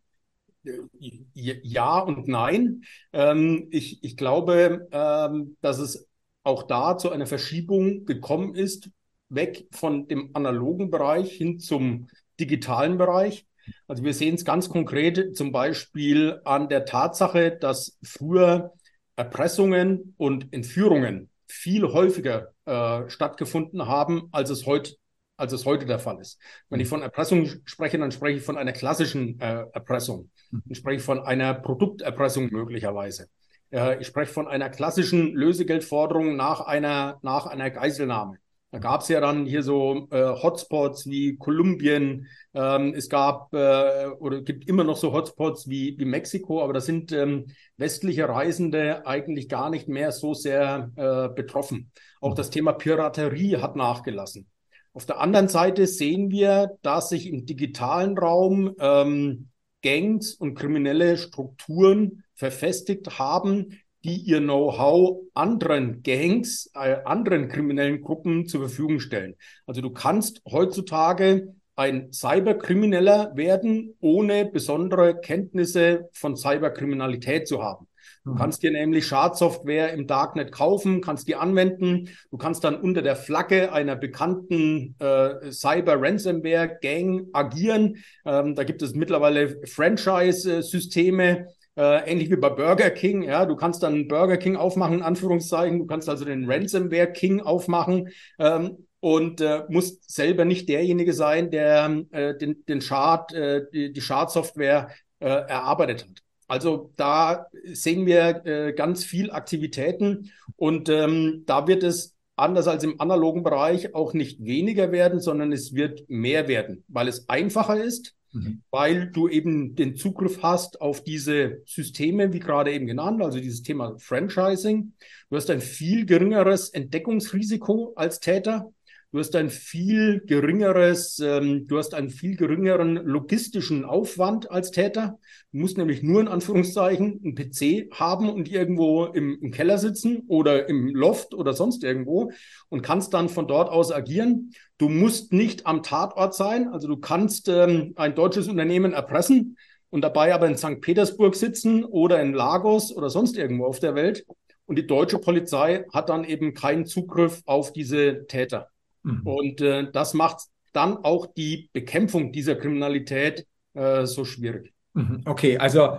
Ja 1.33 1.99
und 1.99 2.27
nein. 2.27 2.83
Ähm, 3.11 3.67
ich, 3.71 4.03
ich 4.03 4.15
glaube, 4.15 4.87
ähm, 4.91 5.57
dass 5.61 5.79
es 5.79 6.07
auch 6.43 6.63
da 6.63 6.97
zu 6.97 7.09
einer 7.11 7.25
Verschiebung 7.25 8.05
gekommen 8.05 8.55
ist, 8.55 8.89
weg 9.29 9.67
von 9.71 10.07
dem 10.07 10.29
analogen 10.33 10.89
Bereich 10.89 11.31
hin 11.33 11.59
zum 11.59 12.07
digitalen 12.39 12.97
Bereich. 12.97 13.45
Also 13.87 14.03
wir 14.03 14.13
sehen 14.13 14.35
es 14.35 14.45
ganz 14.45 14.69
konkret 14.69 15.35
zum 15.35 15.51
Beispiel 15.51 16.41
an 16.43 16.67
der 16.69 16.85
Tatsache, 16.85 17.51
dass 17.51 17.97
früher 18.03 18.73
Erpressungen 19.15 20.15
und 20.17 20.51
Entführungen 20.53 21.29
viel 21.47 21.83
häufiger 21.83 22.53
äh, 22.65 23.09
stattgefunden 23.09 23.87
haben, 23.87 24.29
als 24.31 24.49
es 24.49 24.65
heute 24.65 24.95
als 25.35 25.51
es 25.51 25.65
heute 25.65 25.85
der 25.85 25.99
Fall 25.99 26.19
ist. 26.19 26.39
Wenn 26.69 26.79
ich 26.79 26.87
von 26.87 27.01
Erpressung 27.01 27.49
spreche, 27.65 27.97
dann 27.97 28.11
spreche 28.11 28.37
ich 28.37 28.43
von 28.43 28.57
einer 28.57 28.71
klassischen 28.71 29.39
äh, 29.39 29.65
Erpressung. 29.73 30.29
Ich 30.69 30.77
spreche 30.77 31.03
von 31.03 31.19
einer 31.19 31.53
Produkterpressung 31.55 32.49
möglicherweise. 32.51 33.29
Äh, 33.71 33.99
ich 33.99 34.07
spreche 34.07 34.31
von 34.31 34.47
einer 34.47 34.69
klassischen 34.69 35.33
Lösegeldforderung 35.33 36.35
nach 36.35 36.61
einer, 36.61 37.19
nach 37.23 37.47
einer 37.47 37.71
Geiselnahme. 37.71 38.37
Da 38.73 38.79
gab 38.79 39.01
es 39.01 39.07
ja 39.07 39.21
dann 39.21 39.45
hier 39.45 39.61
so 39.61 40.07
äh, 40.09 40.23
Hotspots 40.41 41.05
wie 41.05 41.35
Kolumbien. 41.35 42.25
Ähm, 42.55 42.95
es 42.95 43.07
gab 43.07 43.53
äh, 43.53 44.07
oder 44.17 44.41
gibt 44.41 44.67
immer 44.67 44.83
noch 44.83 44.97
so 44.97 45.13
Hotspots 45.13 45.69
wie, 45.69 45.95
wie 45.99 46.05
Mexiko, 46.05 46.63
aber 46.63 46.73
da 46.73 46.81
sind 46.81 47.11
ähm, 47.11 47.45
westliche 47.77 48.27
Reisende 48.27 49.05
eigentlich 49.05 49.47
gar 49.47 49.69
nicht 49.69 49.87
mehr 49.87 50.11
so 50.11 50.33
sehr 50.33 50.89
äh, 50.95 51.29
betroffen. 51.35 51.91
Auch 52.19 52.33
das 52.33 52.49
Thema 52.49 52.73
Piraterie 52.73 53.57
hat 53.57 53.75
nachgelassen. 53.75 54.47
Auf 54.91 55.05
der 55.05 55.19
anderen 55.19 55.49
Seite 55.49 55.85
sehen 55.85 56.31
wir, 56.31 56.71
dass 56.81 57.09
sich 57.09 57.27
im 57.27 57.45
digitalen 57.45 58.17
Raum 58.17 58.73
ähm, 58.79 59.49
Gangs 59.83 60.33
und 60.33 60.55
kriminelle 60.55 61.17
Strukturen 61.17 62.23
verfestigt 62.33 63.19
haben, 63.19 63.79
die 64.03 64.17
ihr 64.17 64.39
Know-how 64.39 65.21
anderen 65.33 66.03
Gangs, 66.03 66.69
äh, 66.75 66.97
anderen 67.05 67.47
kriminellen 67.47 68.01
Gruppen 68.01 68.47
zur 68.47 68.61
Verfügung 68.61 68.99
stellen. 68.99 69.35
Also 69.65 69.81
du 69.81 69.91
kannst 69.91 70.41
heutzutage 70.49 71.53
ein 71.75 72.11
Cyberkrimineller 72.11 73.35
werden, 73.35 73.95
ohne 73.99 74.45
besondere 74.45 75.19
Kenntnisse 75.19 76.09
von 76.13 76.35
Cyberkriminalität 76.35 77.47
zu 77.47 77.63
haben. 77.63 77.87
Du 78.25 78.31
mhm. 78.31 78.37
kannst 78.37 78.63
dir 78.63 78.71
nämlich 78.71 79.07
Schadsoftware 79.07 79.93
im 79.93 80.07
Darknet 80.07 80.51
kaufen, 80.51 81.01
kannst 81.01 81.27
die 81.27 81.35
anwenden. 81.35 82.09
Du 82.31 82.37
kannst 82.37 82.63
dann 82.63 82.79
unter 82.79 83.01
der 83.01 83.15
Flagge 83.15 83.73
einer 83.73 83.95
bekannten 83.95 84.95
äh, 84.99 85.51
Cyber-Ransomware-Gang 85.51 87.27
agieren. 87.33 88.03
Ähm, 88.25 88.55
da 88.55 88.63
gibt 88.63 88.81
es 88.81 88.93
mittlerweile 88.93 89.65
Franchise-Systeme, 89.65 91.47
äh, 91.75 92.09
ähnlich 92.11 92.29
wie 92.29 92.35
bei 92.35 92.49
Burger 92.49 92.89
King, 92.89 93.23
ja, 93.23 93.45
du 93.45 93.55
kannst 93.55 93.83
dann 93.83 94.07
Burger 94.07 94.37
King 94.37 94.55
aufmachen, 94.55 94.95
in 94.95 95.03
Anführungszeichen, 95.03 95.79
du 95.79 95.85
kannst 95.85 96.09
also 96.09 96.25
den 96.25 96.49
Ransomware 96.49 97.11
King 97.11 97.41
aufmachen. 97.41 98.09
Ähm, 98.39 98.85
und 98.99 99.41
äh, 99.41 99.65
musst 99.67 100.09
selber 100.09 100.45
nicht 100.45 100.69
derjenige 100.69 101.11
sein, 101.11 101.51
der 101.51 102.05
äh, 102.11 102.37
den, 102.37 102.63
den 102.69 102.79
Chart, 102.79 103.33
äh, 103.33 103.65
die, 103.73 103.91
die 103.91 103.99
Chart-Software 103.99 104.91
äh, 105.19 105.27
erarbeitet 105.27 106.05
hat. 106.07 106.23
Also 106.47 106.93
da 106.95 107.47
sehen 107.65 108.05
wir 108.05 108.45
äh, 108.45 108.71
ganz 108.71 109.03
viel 109.03 109.29
Aktivitäten. 109.29 110.31
Und 110.55 110.87
ähm, 110.87 111.43
da 111.45 111.67
wird 111.67 111.83
es 111.83 112.15
anders 112.37 112.67
als 112.67 112.85
im 112.85 113.01
analogen 113.01 113.43
Bereich 113.43 113.93
auch 113.93 114.13
nicht 114.13 114.43
weniger 114.45 114.93
werden, 114.93 115.19
sondern 115.19 115.51
es 115.51 115.73
wird 115.73 116.09
mehr 116.09 116.47
werden, 116.47 116.85
weil 116.87 117.09
es 117.09 117.27
einfacher 117.27 117.83
ist, 117.83 118.15
mhm. 118.33 118.61
weil 118.71 119.07
du 119.11 119.27
eben 119.27 119.75
den 119.75 119.95
Zugriff 119.95 120.43
hast 120.43 120.81
auf 120.81 121.03
diese 121.03 121.61
Systeme, 121.65 122.33
wie 122.33 122.39
gerade 122.39 122.73
eben 122.73 122.85
genannt, 122.85 123.21
also 123.21 123.39
dieses 123.39 123.63
Thema 123.63 123.97
Franchising. 123.97 124.93
Du 125.29 125.35
hast 125.35 125.49
ein 125.49 125.61
viel 125.61 126.05
geringeres 126.05 126.69
Entdeckungsrisiko 126.69 127.93
als 127.95 128.19
Täter. 128.19 128.71
Du 129.13 129.19
hast 129.19 129.35
ein 129.35 129.51
viel 129.51 130.21
geringeres, 130.25 131.19
ähm, 131.19 131.67
du 131.67 131.77
hast 131.77 131.93
einen 131.93 132.09
viel 132.09 132.35
geringeren 132.35 132.95
logistischen 132.95 133.85
Aufwand 133.85 134.49
als 134.49 134.71
Täter. 134.71 135.19
Du 135.51 135.59
musst 135.59 135.77
nämlich 135.77 136.01
nur 136.01 136.19
in 136.19 136.27
Anführungszeichen 136.27 137.21
einen 137.23 137.35
PC 137.35 137.91
haben 137.93 138.27
und 138.27 138.49
irgendwo 138.49 139.05
im, 139.05 139.37
im 139.39 139.51
Keller 139.51 139.77
sitzen 139.77 140.23
oder 140.27 140.67
im 140.67 140.87
Loft 140.95 141.35
oder 141.35 141.53
sonst 141.53 141.83
irgendwo 141.83 142.31
und 142.69 142.81
kannst 142.81 143.13
dann 143.13 143.29
von 143.29 143.47
dort 143.47 143.69
aus 143.69 143.91
agieren. 143.91 144.51
Du 144.79 144.89
musst 144.89 145.31
nicht 145.31 145.67
am 145.67 145.83
Tatort 145.83 146.33
sein, 146.33 146.69
also 146.69 146.87
du 146.87 146.97
kannst 146.97 147.49
ähm, 147.49 147.93
ein 147.95 148.15
deutsches 148.15 148.47
Unternehmen 148.47 148.93
erpressen 148.93 149.57
und 149.91 150.01
dabei 150.01 150.33
aber 150.33 150.47
in 150.47 150.57
St. 150.57 150.81
Petersburg 150.81 151.35
sitzen 151.35 151.85
oder 151.85 152.19
in 152.19 152.33
Lagos 152.33 152.91
oder 152.91 153.11
sonst 153.11 153.37
irgendwo 153.37 153.65
auf 153.65 153.79
der 153.79 153.93
Welt. 153.93 154.25
Und 154.65 154.79
die 154.79 154.87
deutsche 154.87 155.19
Polizei 155.19 155.85
hat 155.93 156.09
dann 156.09 156.23
eben 156.23 156.55
keinen 156.55 156.87
Zugriff 156.87 157.43
auf 157.45 157.73
diese 157.73 158.25
Täter. 158.25 158.72
Mhm. 159.03 159.21
Und 159.23 159.61
äh, 159.61 159.91
das 159.91 160.13
macht 160.13 160.39
dann 160.73 160.97
auch 160.97 161.27
die 161.27 161.69
Bekämpfung 161.71 162.31
dieser 162.31 162.55
Kriminalität 162.55 163.45
äh, 163.73 164.05
so 164.05 164.25
schwierig. 164.25 164.73
Mhm. 164.93 165.21
Okay, 165.25 165.57
also 165.57 165.97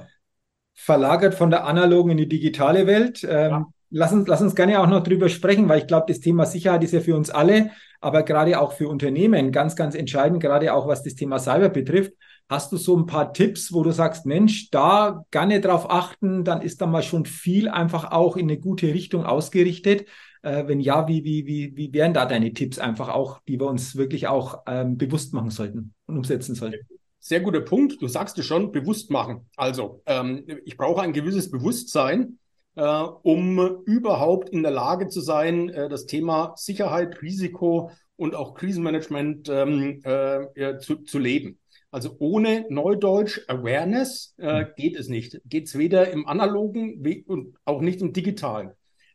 verlagert 0.74 1.34
von 1.34 1.50
der 1.50 1.66
analogen 1.66 2.12
in 2.12 2.16
die 2.18 2.28
digitale 2.28 2.86
Welt. 2.86 3.24
Ähm, 3.24 3.50
ja. 3.50 3.66
lass, 3.90 4.12
uns, 4.12 4.26
lass 4.26 4.42
uns 4.42 4.54
gerne 4.54 4.80
auch 4.80 4.88
noch 4.88 5.02
drüber 5.02 5.28
sprechen, 5.28 5.68
weil 5.68 5.78
ich 5.78 5.86
glaube, 5.86 6.06
das 6.08 6.20
Thema 6.20 6.46
Sicherheit 6.46 6.82
ist 6.82 6.92
ja 6.92 7.00
für 7.00 7.16
uns 7.16 7.30
alle, 7.30 7.70
aber 8.00 8.22
gerade 8.24 8.60
auch 8.60 8.72
für 8.72 8.88
Unternehmen 8.88 9.52
ganz, 9.52 9.76
ganz 9.76 9.94
entscheidend, 9.94 10.40
gerade 10.40 10.74
auch 10.74 10.88
was 10.88 11.02
das 11.02 11.14
Thema 11.14 11.38
Cyber 11.38 11.68
betrifft. 11.68 12.12
Hast 12.48 12.72
du 12.72 12.76
so 12.76 12.96
ein 12.96 13.06
paar 13.06 13.32
Tipps, 13.32 13.72
wo 13.72 13.82
du 13.82 13.90
sagst, 13.90 14.26
Mensch, 14.26 14.70
da 14.70 15.24
gerne 15.30 15.60
drauf 15.60 15.88
achten, 15.90 16.44
dann 16.44 16.60
ist 16.60 16.80
da 16.80 16.86
mal 16.86 17.02
schon 17.02 17.24
viel 17.24 17.68
einfach 17.68 18.10
auch 18.10 18.36
in 18.36 18.50
eine 18.50 18.58
gute 18.58 18.88
Richtung 18.88 19.24
ausgerichtet. 19.24 20.06
Äh, 20.44 20.68
wenn 20.68 20.80
ja, 20.80 21.08
wie, 21.08 21.24
wie, 21.24 21.46
wie, 21.46 21.74
wie 21.74 21.92
wären 21.94 22.12
da 22.12 22.26
deine 22.26 22.52
Tipps 22.52 22.78
einfach 22.78 23.08
auch, 23.08 23.40
die 23.48 23.58
wir 23.58 23.66
uns 23.66 23.96
wirklich 23.96 24.26
auch 24.26 24.62
ähm, 24.66 24.98
bewusst 24.98 25.32
machen 25.32 25.48
sollten 25.48 25.94
und 26.06 26.18
umsetzen 26.18 26.54
sollten? 26.54 26.86
Sehr 27.18 27.40
guter 27.40 27.62
Punkt. 27.62 28.02
Du 28.02 28.08
sagst 28.08 28.38
es 28.38 28.44
schon, 28.44 28.70
bewusst 28.70 29.10
machen. 29.10 29.48
Also, 29.56 30.02
ähm, 30.04 30.44
ich 30.66 30.76
brauche 30.76 31.00
ein 31.00 31.14
gewisses 31.14 31.50
Bewusstsein, 31.50 32.38
äh, 32.74 32.82
um 32.82 33.58
überhaupt 33.86 34.50
in 34.50 34.62
der 34.62 34.72
Lage 34.72 35.08
zu 35.08 35.22
sein, 35.22 35.70
äh, 35.70 35.88
das 35.88 36.04
Thema 36.04 36.52
Sicherheit, 36.56 37.22
Risiko 37.22 37.90
und 38.16 38.34
auch 38.34 38.52
Krisenmanagement 38.52 39.48
ähm, 39.48 40.02
äh, 40.04 40.76
zu, 40.78 40.96
zu 40.96 41.18
leben. 41.18 41.58
Also 41.90 42.16
ohne 42.18 42.66
Neudeutsch 42.68 43.40
Awareness 43.48 44.34
äh, 44.36 44.64
hm. 44.64 44.66
geht 44.76 44.96
es 44.96 45.08
nicht. 45.08 45.40
Geht 45.46 45.68
es 45.68 45.78
weder 45.78 46.10
im 46.10 46.28
analogen 46.28 47.02
und 47.26 47.56
auch 47.64 47.80
nicht 47.80 48.02
im 48.02 48.12
digitalen. 48.12 48.72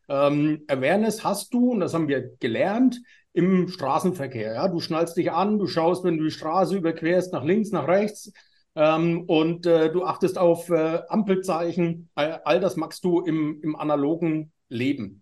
Ähm, 0.10 0.64
Awareness 0.68 1.24
hast 1.24 1.54
du, 1.54 1.72
und 1.72 1.80
das 1.80 1.94
haben 1.94 2.08
wir 2.08 2.36
gelernt, 2.40 3.00
im 3.34 3.68
Straßenverkehr. 3.68 4.54
Ja? 4.54 4.68
Du 4.68 4.80
schnallst 4.80 5.16
dich 5.18 5.32
an, 5.32 5.60
du 5.60 5.68
schaust, 5.68 6.04
wenn 6.04 6.18
du 6.18 6.26
die 6.26 6.32
Straße 6.32 6.76
überquerst, 6.76 7.32
nach 7.32 7.44
links, 7.44 7.72
nach 7.72 7.88
rechts. 7.88 8.34
Ähm, 8.76 9.24
und 9.28 9.66
äh, 9.66 9.92
du 9.92 10.04
achtest 10.04 10.38
auf 10.38 10.70
äh, 10.70 11.02
Ampelzeichen. 11.08 12.10
All, 12.16 12.42
all, 12.44 12.60
das 12.60 12.76
machst 12.76 13.04
du 13.04 13.22
im, 13.22 13.60
im 13.62 13.76
analogen 13.76 14.52
Leben. 14.68 15.22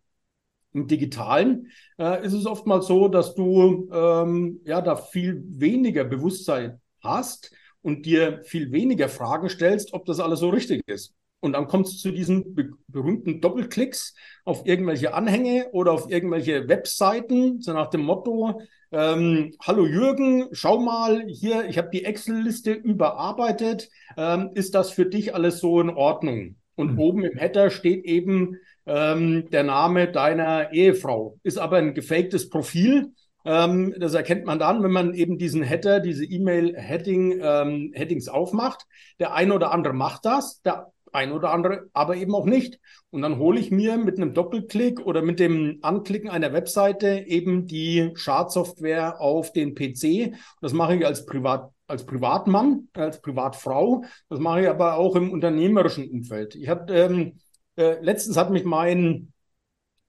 Im 0.74 0.88
Digitalen 0.88 1.72
äh, 1.98 2.26
ist 2.26 2.34
es 2.34 2.46
oftmals 2.46 2.88
so, 2.88 3.08
dass 3.08 3.36
du 3.36 3.90
ähm, 3.92 4.62
ja 4.66 4.82
da 4.82 4.96
viel 4.96 5.44
weniger 5.48 6.04
Bewusstsein 6.04 6.82
hast 7.02 7.52
und 7.82 8.06
dir 8.06 8.42
viel 8.44 8.72
weniger 8.72 9.10
Fragen 9.10 9.50
stellst, 9.50 9.94
ob 9.94 10.06
das 10.06 10.20
alles 10.20 10.40
so 10.40 10.50
richtig 10.50 10.82
ist. 10.88 11.17
Und 11.40 11.54
dann 11.54 11.68
kommt 11.68 11.88
es 11.88 12.00
zu 12.00 12.12
diesen 12.12 12.56
be 12.56 12.72
berühmten 12.88 13.42
Doppelklicks 13.42 14.16
auf 14.44 14.66
irgendwelche 14.66 15.14
Anhänge 15.14 15.68
oder 15.72 15.92
auf 15.92 16.10
irgendwelche 16.10 16.68
Webseiten, 16.68 17.62
so 17.62 17.74
nach 17.74 17.90
dem 17.90 18.02
Motto, 18.02 18.62
ähm, 18.92 19.54
hallo 19.62 19.86
Jürgen, 19.86 20.48
schau 20.54 20.80
mal 20.80 21.26
hier, 21.28 21.68
ich 21.68 21.78
habe 21.78 21.90
die 21.92 22.06
Excel-Liste 22.06 22.72
überarbeitet. 22.72 23.90
Ähm, 24.16 24.52
ist 24.54 24.74
das 24.74 24.92
für 24.92 25.06
dich 25.06 25.36
alles 25.36 25.60
so 25.60 25.80
in 25.82 25.90
Ordnung? 25.90 26.56
Und 26.76 26.94
mhm. 26.94 27.00
oben 27.00 27.26
im 27.26 27.38
Header 27.38 27.70
steht 27.70 28.06
eben 28.06 28.58
ähm, 28.86 29.50
der 29.52 29.64
Name 29.64 30.10
deiner 30.10 30.72
Ehefrau. 30.72 31.38
Ist 31.44 31.58
aber 31.58 31.78
ein 31.78 31.94
gefaktes 31.94 32.50
Profil. 32.50 33.12
Ähm, 33.44 33.94
das 34.00 34.14
erkennt 34.14 34.46
man 34.46 34.60
dann, 34.60 34.82
wenn 34.84 34.92
man 34.92 35.14
eben 35.14 35.38
diesen 35.38 35.64
Header, 35.64 36.00
diese 36.00 36.24
E-Mail-Heading, 36.24 37.40
ähm, 37.42 37.92
Headings 37.94 38.30
aufmacht. 38.30 38.86
Der 39.20 39.34
eine 39.34 39.54
oder 39.54 39.72
andere 39.72 39.94
macht 39.94 40.26
das, 40.26 40.62
der 40.62 40.94
ein 41.14 41.32
oder 41.32 41.52
andere, 41.52 41.90
aber 41.94 42.16
eben 42.16 42.36
auch 42.36 42.46
nicht. 42.46 42.80
Und 43.10 43.22
dann 43.22 43.38
hole 43.38 43.60
ich 43.60 43.72
mir 43.72 43.98
mit 43.98 44.18
einem 44.18 44.34
Doppelklick 44.34 45.00
oder 45.06 45.22
mit 45.22 45.40
dem 45.40 45.80
Anklicken 45.82 46.30
einer 46.30 46.54
Webseite 46.54 47.24
eben 47.28 47.68
die 47.68 48.12
Schadsoftware 48.16 49.22
auf 49.22 49.54
den 49.54 49.76
PC. 49.76 50.36
Das 50.62 50.74
mache 50.74 50.96
ich 50.96 51.06
als 51.06 51.26
Privat 51.26 51.72
als 51.90 52.06
Privatmann, 52.06 52.90
als 52.94 53.22
Privatfrau. 53.22 54.04
Das 54.28 54.40
mache 54.40 54.64
ich 54.64 54.68
aber 54.68 54.98
auch 54.98 55.16
im 55.16 55.32
unternehmerischen 55.32 56.10
Umfeld. 56.12 56.54
Ich 56.56 56.68
hatte 56.68 56.94
ähm, 56.94 57.40
äh, 57.78 58.02
letztens 58.02 58.36
hat 58.36 58.50
mich 58.50 58.66
mein 58.66 59.32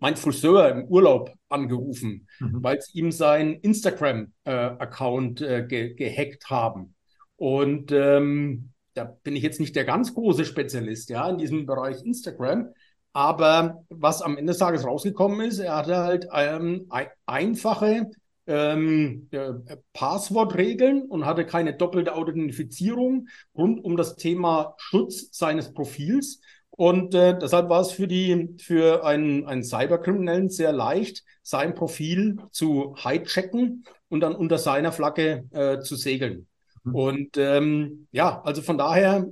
mein 0.00 0.16
Friseur 0.16 0.68
im 0.68 0.84
Urlaub 0.84 1.32
angerufen, 1.48 2.28
mhm. 2.38 2.62
weil 2.62 2.78
es 2.78 2.94
ihm 2.94 3.10
sein 3.10 3.54
Instagram-Account 3.54 5.40
äh, 5.40 5.58
äh, 5.58 5.66
ge 5.66 5.94
gehackt 5.94 6.50
haben. 6.50 6.94
Und 7.36 7.92
ähm, 7.92 8.70
da 8.98 9.16
bin 9.22 9.36
ich 9.36 9.42
jetzt 9.42 9.60
nicht 9.60 9.76
der 9.76 9.84
ganz 9.84 10.14
große 10.14 10.44
Spezialist, 10.44 11.08
ja, 11.08 11.28
in 11.28 11.38
diesem 11.38 11.66
Bereich 11.66 12.04
Instagram. 12.04 12.68
Aber 13.12 13.84
was 13.88 14.22
am 14.22 14.36
Ende 14.36 14.52
des 14.52 14.58
Tages 14.58 14.84
rausgekommen 14.84 15.40
ist, 15.40 15.58
er 15.58 15.76
hatte 15.76 15.96
halt 15.96 16.28
ähm, 16.32 16.90
einfache 17.26 18.10
ähm, 18.46 19.28
äh, 19.30 19.76
Passwortregeln 19.92 21.02
und 21.02 21.26
hatte 21.26 21.44
keine 21.44 21.74
doppelte 21.74 22.14
Authentifizierung 22.14 23.28
rund 23.56 23.84
um 23.84 23.96
das 23.96 24.16
Thema 24.16 24.74
Schutz 24.78 25.28
seines 25.36 25.72
Profils. 25.72 26.40
Und 26.70 27.14
äh, 27.14 27.38
deshalb 27.38 27.68
war 27.68 27.80
es 27.80 27.92
für 27.92 28.08
die 28.08 28.54
für 28.58 29.04
einen, 29.04 29.46
einen 29.46 29.64
Cyberkriminellen 29.64 30.48
sehr 30.48 30.72
leicht, 30.72 31.24
sein 31.42 31.74
Profil 31.74 32.38
zu 32.50 32.94
hijacken 32.96 33.84
und 34.08 34.20
dann 34.20 34.34
unter 34.34 34.58
seiner 34.58 34.92
Flagge 34.92 35.44
äh, 35.50 35.80
zu 35.80 35.96
segeln. 35.96 36.46
Mhm. 36.84 36.94
Und 36.94 37.36
ähm, 37.36 38.08
ja, 38.12 38.40
also 38.42 38.62
von 38.62 38.78
daher 38.78 39.26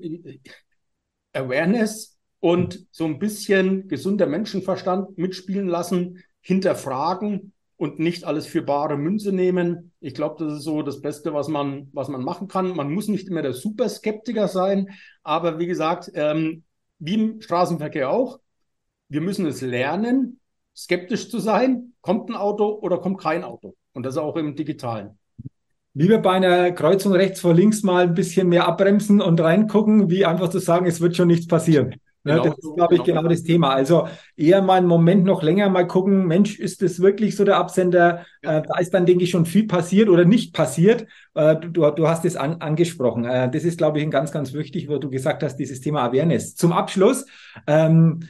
Awareness 1.32 2.16
und 2.40 2.86
so 2.90 3.04
ein 3.04 3.18
bisschen 3.18 3.88
gesunder 3.88 4.26
Menschenverstand 4.26 5.18
mitspielen 5.18 5.68
lassen, 5.68 6.22
hinterfragen 6.40 7.52
und 7.76 7.98
nicht 7.98 8.24
alles 8.24 8.46
für 8.46 8.62
bare 8.62 8.96
Münze 8.96 9.32
nehmen. 9.32 9.92
Ich 10.00 10.14
glaube, 10.14 10.44
das 10.44 10.58
ist 10.58 10.64
so 10.64 10.82
das 10.82 11.00
Beste, 11.00 11.34
was 11.34 11.48
man, 11.48 11.88
was 11.92 12.08
man 12.08 12.22
machen 12.22 12.48
kann. 12.48 12.74
Man 12.74 12.92
muss 12.92 13.08
nicht 13.08 13.28
immer 13.28 13.42
der 13.42 13.52
Superskeptiker 13.52 14.48
sein, 14.48 14.90
aber 15.22 15.58
wie 15.58 15.66
gesagt, 15.66 16.10
ähm, 16.14 16.64
wie 16.98 17.14
im 17.14 17.40
Straßenverkehr 17.40 18.10
auch, 18.10 18.40
wir 19.08 19.20
müssen 19.20 19.46
es 19.46 19.60
lernen, 19.60 20.40
skeptisch 20.74 21.30
zu 21.30 21.38
sein. 21.38 21.94
Kommt 22.00 22.30
ein 22.30 22.36
Auto 22.36 22.78
oder 22.80 22.98
kommt 22.98 23.20
kein 23.20 23.44
Auto? 23.44 23.76
Und 23.92 24.04
das 24.04 24.16
auch 24.16 24.36
im 24.36 24.56
Digitalen. 24.56 25.18
Lieber 25.98 26.18
bei 26.18 26.32
einer 26.32 26.72
Kreuzung 26.72 27.12
rechts 27.12 27.40
vor 27.40 27.54
links 27.54 27.82
mal 27.82 28.02
ein 28.02 28.12
bisschen 28.12 28.50
mehr 28.50 28.68
abbremsen 28.68 29.22
und 29.22 29.40
reingucken, 29.40 30.10
wie 30.10 30.26
einfach 30.26 30.50
zu 30.50 30.58
sagen, 30.58 30.84
es 30.84 31.00
wird 31.00 31.16
schon 31.16 31.28
nichts 31.28 31.46
passieren. 31.46 31.94
Genau, 32.22 32.44
das 32.44 32.58
ist, 32.58 32.74
glaube 32.74 32.96
ich, 32.96 33.04
genau. 33.04 33.20
genau 33.20 33.30
das 33.30 33.44
Thema. 33.44 33.70
Also 33.70 34.06
eher 34.36 34.60
mal 34.60 34.74
einen 34.74 34.88
Moment 34.88 35.24
noch 35.24 35.42
länger 35.42 35.70
mal 35.70 35.86
gucken, 35.86 36.26
Mensch, 36.26 36.58
ist 36.58 36.82
das 36.82 37.00
wirklich 37.00 37.34
so 37.34 37.44
der 37.44 37.56
Absender? 37.56 38.26
Ja. 38.42 38.58
Äh, 38.58 38.62
da 38.68 38.78
ist 38.78 38.92
dann, 38.92 39.06
denke 39.06 39.24
ich, 39.24 39.30
schon 39.30 39.46
viel 39.46 39.66
passiert 39.66 40.10
oder 40.10 40.26
nicht 40.26 40.52
passiert. 40.52 41.06
Äh, 41.32 41.56
du, 41.56 41.90
du 41.90 42.08
hast 42.08 42.26
es 42.26 42.36
an, 42.36 42.56
angesprochen. 42.56 43.24
Äh, 43.24 43.50
das 43.50 43.64
ist, 43.64 43.78
glaube 43.78 43.98
ich, 43.98 44.04
ein 44.04 44.10
ganz, 44.10 44.32
ganz 44.32 44.52
wichtig, 44.52 44.90
wo 44.90 44.98
du 44.98 45.08
gesagt 45.08 45.42
hast, 45.42 45.56
dieses 45.56 45.80
Thema 45.80 46.02
Awareness. 46.02 46.56
Zum 46.56 46.72
Abschluss, 46.72 47.24
ähm, 47.66 48.20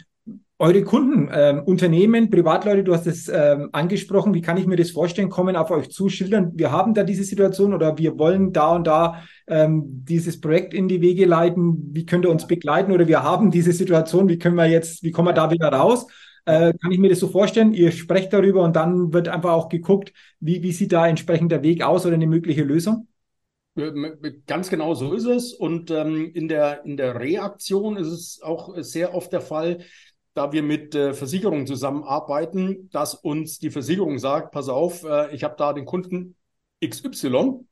eure 0.59 0.83
Kunden, 0.85 1.29
ähm, 1.33 1.63
Unternehmen, 1.65 2.31
Privatleute, 2.31 2.83
du 2.83 2.95
hast 2.95 3.07
es 3.07 3.29
ähm, 3.29 3.69
angesprochen, 3.73 4.33
wie 4.33 4.41
kann 4.41 4.57
ich 4.57 4.67
mir 4.67 4.77
das 4.77 4.91
vorstellen, 4.91 5.29
kommen 5.29 5.55
auf 5.55 5.71
euch 5.71 5.91
zu, 5.91 6.09
schildern, 6.09 6.53
wir 6.55 6.73
haben 6.73 6.95
da 6.95 7.05
diese 7.05 7.25
Situation 7.25 7.75
oder 7.75 7.99
wir 7.99 8.19
wollen 8.19 8.53
da 8.53 8.75
und 8.75 8.87
da 8.87 9.23
ähm, 9.47 9.85
dieses 9.87 10.41
Projekt 10.41 10.73
in 10.73 10.89
die 10.89 11.03
Wege 11.03 11.27
leiten, 11.27 11.91
wie 11.93 12.07
könnt 12.07 12.25
ihr 12.25 12.31
uns 12.31 12.47
begleiten 12.47 12.93
oder 12.93 13.07
wir 13.07 13.23
haben 13.23 13.51
diese 13.51 13.73
Situation, 13.73 14.29
wie 14.29 14.39
können 14.39 14.57
wir 14.57 14.67
jetzt, 14.67 15.03
wie 15.03 15.11
kommen 15.11 15.29
wir 15.29 15.35
da 15.35 15.51
wieder 15.51 15.69
raus? 15.69 16.07
Äh, 16.47 16.73
kann 16.81 16.93
ich 16.93 16.99
mir 16.99 17.11
das 17.11 17.21
so 17.21 17.29
vorstellen? 17.29 17.75
Ihr 17.75 17.93
sprecht 17.93 18.33
darüber 18.33 18.63
und 18.63 18.77
dann 18.77 19.13
wird 19.13 19.29
einfach 19.29 19.53
auch 19.53 19.69
geguckt, 19.69 20.13
wie, 20.41 20.63
wie 20.63 20.73
sieht 20.73 20.93
da 20.93 21.07
entsprechend 21.07 21.53
der 21.53 21.63
Weg 21.63 21.83
aus 21.83 22.07
oder 22.07 22.15
eine 22.15 22.27
mögliche 22.27 22.63
Lösung? 22.63 23.09
Ganz 24.47 24.71
genau 24.71 24.95
so 24.95 25.13
ist 25.13 25.27
es. 25.27 25.53
Und 25.53 25.91
ähm, 25.91 26.31
in, 26.33 26.49
der, 26.49 26.85
in 26.87 26.97
der 26.97 27.21
Reaktion 27.21 27.99
ist 27.99 28.07
es 28.07 28.41
auch 28.43 28.75
sehr 28.79 29.15
oft 29.15 29.31
der 29.33 29.43
Fall, 29.43 29.81
da 30.37 30.53
wir 30.53 30.63
mit 30.63 30.95
äh, 30.95 31.15
Versicherungen 31.15 31.67
zusammenarbeiten, 31.67 32.89
dass 32.93 33.15
uns 33.15 33.59
die 33.59 33.71
Versicherung 33.71 34.19
sagt, 34.19 34.53
pass 34.53 34.69
auf, 34.69 35.03
äh, 35.05 35.35
ich 35.35 35.45
habe 35.45 35.57
da 35.59 35.73
den 35.73 35.87
Kunden 35.87 36.37
XY 36.85 37.65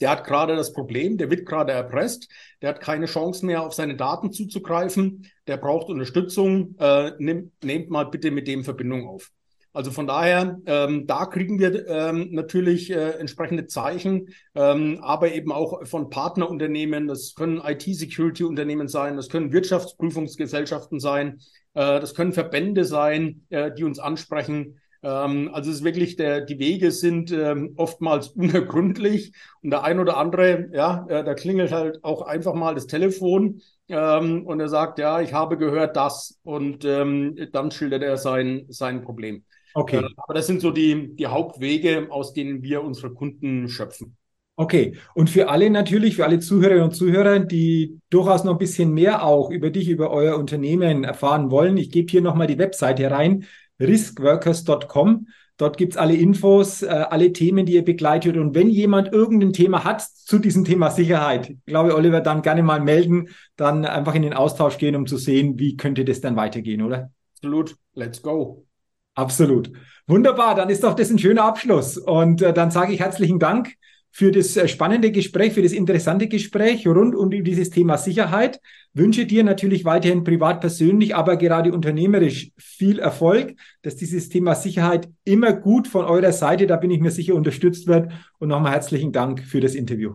der 0.00 0.10
hat 0.10 0.24
gerade 0.24 0.56
das 0.56 0.72
Problem, 0.72 1.16
der 1.16 1.30
wird 1.30 1.46
gerade 1.46 1.72
erpresst, 1.72 2.28
der 2.60 2.70
hat 2.70 2.80
keine 2.80 3.06
Chance 3.06 3.46
mehr, 3.46 3.62
auf 3.62 3.74
seine 3.74 3.96
Daten 3.96 4.32
zuzugreifen, 4.32 5.26
der 5.46 5.56
braucht 5.56 5.88
Unterstützung, 5.88 6.76
äh, 6.78 7.12
nehmt, 7.18 7.52
nehmt 7.64 7.90
mal 7.90 8.04
bitte 8.04 8.30
mit 8.30 8.46
dem 8.46 8.64
Verbindung 8.64 9.08
auf. 9.08 9.32
Also 9.72 9.90
von 9.90 10.06
daher, 10.06 10.58
ähm, 10.64 11.06
da 11.06 11.26
kriegen 11.26 11.58
wir 11.58 11.86
ähm, 11.86 12.28
natürlich 12.32 12.90
äh, 12.90 13.10
entsprechende 13.18 13.66
Zeichen, 13.66 14.28
ähm, 14.54 15.00
aber 15.02 15.32
eben 15.32 15.52
auch 15.52 15.86
von 15.86 16.08
Partnerunternehmen. 16.08 17.06
Das 17.06 17.34
können 17.34 17.60
IT-Security-Unternehmen 17.62 18.88
sein, 18.88 19.16
das 19.16 19.28
können 19.28 19.52
Wirtschaftsprüfungsgesellschaften 19.52 20.98
sein, 20.98 21.40
das 21.76 22.14
können 22.14 22.32
Verbände 22.32 22.84
sein, 22.84 23.42
äh, 23.50 23.70
die 23.72 23.84
uns 23.84 23.98
ansprechen. 23.98 24.80
Ähm, 25.02 25.50
also 25.52 25.70
es 25.70 25.78
ist 25.78 25.84
wirklich, 25.84 26.16
der, 26.16 26.40
die 26.40 26.58
Wege 26.58 26.90
sind 26.90 27.30
ähm, 27.30 27.74
oftmals 27.76 28.28
unergründlich 28.28 29.32
und 29.62 29.70
der 29.70 29.84
ein 29.84 30.00
oder 30.00 30.16
andere, 30.16 30.68
ja, 30.72 31.06
äh, 31.08 31.22
da 31.22 31.34
klingelt 31.34 31.72
halt 31.72 32.02
auch 32.02 32.22
einfach 32.22 32.54
mal 32.54 32.74
das 32.74 32.86
Telefon 32.86 33.60
ähm, 33.88 34.46
und 34.46 34.58
er 34.60 34.68
sagt, 34.68 34.98
ja, 34.98 35.20
ich 35.20 35.32
habe 35.32 35.58
gehört 35.58 35.96
das 35.96 36.40
und 36.42 36.84
dann 36.84 37.70
schildert 37.70 38.02
er 38.02 38.16
sein, 38.16 38.64
sein 38.68 39.02
Problem. 39.02 39.44
Okay. 39.76 39.98
Äh, 39.98 40.08
aber 40.16 40.32
das 40.32 40.46
sind 40.46 40.62
so 40.62 40.70
die, 40.70 41.14
die 41.16 41.26
Hauptwege, 41.26 42.06
aus 42.08 42.32
denen 42.32 42.62
wir 42.62 42.82
unsere 42.82 43.12
Kunden 43.12 43.68
schöpfen. 43.68 44.15
Okay. 44.58 44.96
Und 45.14 45.28
für 45.28 45.50
alle 45.50 45.68
natürlich, 45.68 46.16
für 46.16 46.24
alle 46.24 46.38
Zuhörerinnen 46.38 46.84
und 46.84 46.94
Zuhörer, 46.94 47.40
die 47.40 48.00
durchaus 48.08 48.42
noch 48.42 48.52
ein 48.52 48.58
bisschen 48.58 48.92
mehr 48.92 49.22
auch 49.22 49.50
über 49.50 49.68
dich, 49.68 49.88
über 49.88 50.10
euer 50.10 50.38
Unternehmen 50.38 51.04
erfahren 51.04 51.50
wollen, 51.50 51.76
ich 51.76 51.90
gebe 51.90 52.10
hier 52.10 52.22
nochmal 52.22 52.46
die 52.46 52.58
Webseite 52.58 53.10
rein, 53.10 53.44
riskworkers.com. 53.78 55.28
Dort 55.58 55.76
gibt's 55.76 55.96
alle 55.96 56.14
Infos, 56.14 56.82
äh, 56.82 56.86
alle 56.86 57.32
Themen, 57.32 57.66
die 57.66 57.74
ihr 57.74 57.84
begleitet. 57.84 58.36
Und 58.36 58.54
wenn 58.54 58.70
jemand 58.70 59.12
irgendein 59.12 59.52
Thema 59.52 59.84
hat 59.84 60.02
zu 60.02 60.38
diesem 60.38 60.64
Thema 60.64 60.90
Sicherheit, 60.90 61.50
ich 61.50 61.64
glaube, 61.66 61.94
Oliver, 61.94 62.20
dann 62.20 62.42
gerne 62.42 62.62
mal 62.62 62.80
melden, 62.80 63.28
dann 63.56 63.84
einfach 63.84 64.14
in 64.14 64.22
den 64.22 64.34
Austausch 64.34 64.78
gehen, 64.78 64.96
um 64.96 65.06
zu 65.06 65.18
sehen, 65.18 65.58
wie 65.58 65.76
könnte 65.76 66.04
das 66.04 66.20
dann 66.22 66.36
weitergehen, 66.36 66.82
oder? 66.82 67.10
Absolut. 67.36 67.76
Let's 67.94 68.22
go. 68.22 68.66
Absolut. 69.14 69.70
Wunderbar, 70.06 70.54
dann 70.54 70.68
ist 70.68 70.84
doch 70.84 70.94
das 70.94 71.10
ein 71.10 71.18
schöner 71.18 71.44
Abschluss. 71.44 71.96
Und 71.96 72.42
äh, 72.42 72.52
dann 72.52 72.70
sage 72.70 72.92
ich 72.92 73.00
herzlichen 73.00 73.38
Dank 73.38 73.74
für 74.16 74.32
das 74.32 74.56
äh, 74.56 74.66
spannende 74.66 75.12
Gespräch, 75.12 75.52
für 75.52 75.62
das 75.62 75.72
interessante 75.72 76.26
Gespräch 76.26 76.86
rund 76.86 77.14
um 77.14 77.28
dieses 77.28 77.68
Thema 77.68 77.98
Sicherheit. 77.98 78.62
Wünsche 78.94 79.26
dir 79.26 79.44
natürlich 79.44 79.84
weiterhin 79.84 80.24
privat, 80.24 80.62
persönlich, 80.62 81.14
aber 81.14 81.36
gerade 81.36 81.70
unternehmerisch 81.70 82.50
viel 82.56 82.98
Erfolg, 82.98 83.56
dass 83.82 83.96
dieses 83.96 84.30
Thema 84.30 84.54
Sicherheit 84.54 85.10
immer 85.24 85.52
gut 85.52 85.86
von 85.86 86.06
eurer 86.06 86.32
Seite, 86.32 86.66
da 86.66 86.76
bin 86.78 86.90
ich 86.90 87.00
mir 87.00 87.10
sicher, 87.10 87.34
unterstützt 87.34 87.88
wird. 87.88 88.10
Und 88.38 88.48
nochmal 88.48 88.72
herzlichen 88.72 89.12
Dank 89.12 89.42
für 89.42 89.60
das 89.60 89.74
Interview. 89.74 90.14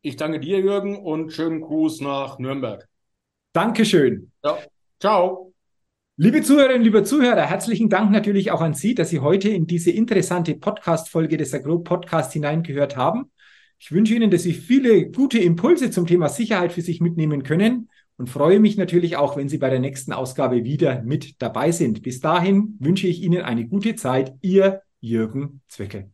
Ich 0.00 0.16
danke 0.16 0.40
dir, 0.40 0.58
Jürgen, 0.58 0.96
und 0.96 1.30
schönen 1.30 1.60
Gruß 1.60 2.00
nach 2.00 2.38
Nürnberg. 2.38 2.88
Dankeschön. 3.52 4.32
Ja. 4.42 4.56
Ciao. 4.98 5.52
Liebe 6.16 6.40
Zuhörerinnen, 6.40 6.84
liebe 6.84 7.04
Zuhörer, 7.04 7.42
herzlichen 7.42 7.90
Dank 7.90 8.12
natürlich 8.12 8.50
auch 8.50 8.62
an 8.62 8.72
Sie, 8.72 8.94
dass 8.94 9.10
Sie 9.10 9.20
heute 9.20 9.50
in 9.50 9.66
diese 9.66 9.90
interessante 9.90 10.54
Podcast-Folge 10.54 11.36
des 11.36 11.52
Agro 11.52 11.80
Podcast 11.80 12.32
hineingehört 12.32 12.96
haben. 12.96 13.30
Ich 13.84 13.90
wünsche 13.90 14.14
Ihnen, 14.14 14.30
dass 14.30 14.44
Sie 14.44 14.52
viele 14.52 15.10
gute 15.10 15.40
Impulse 15.40 15.90
zum 15.90 16.06
Thema 16.06 16.28
Sicherheit 16.28 16.70
für 16.70 16.82
sich 16.82 17.00
mitnehmen 17.00 17.42
können 17.42 17.90
und 18.16 18.30
freue 18.30 18.60
mich 18.60 18.76
natürlich 18.76 19.16
auch, 19.16 19.36
wenn 19.36 19.48
Sie 19.48 19.58
bei 19.58 19.70
der 19.70 19.80
nächsten 19.80 20.12
Ausgabe 20.12 20.62
wieder 20.62 21.02
mit 21.02 21.42
dabei 21.42 21.72
sind. 21.72 22.00
Bis 22.00 22.20
dahin 22.20 22.76
wünsche 22.78 23.08
ich 23.08 23.20
Ihnen 23.22 23.42
eine 23.42 23.66
gute 23.66 23.96
Zeit. 23.96 24.36
Ihr 24.40 24.82
Jürgen 25.00 25.62
Zwickel. 25.66 26.12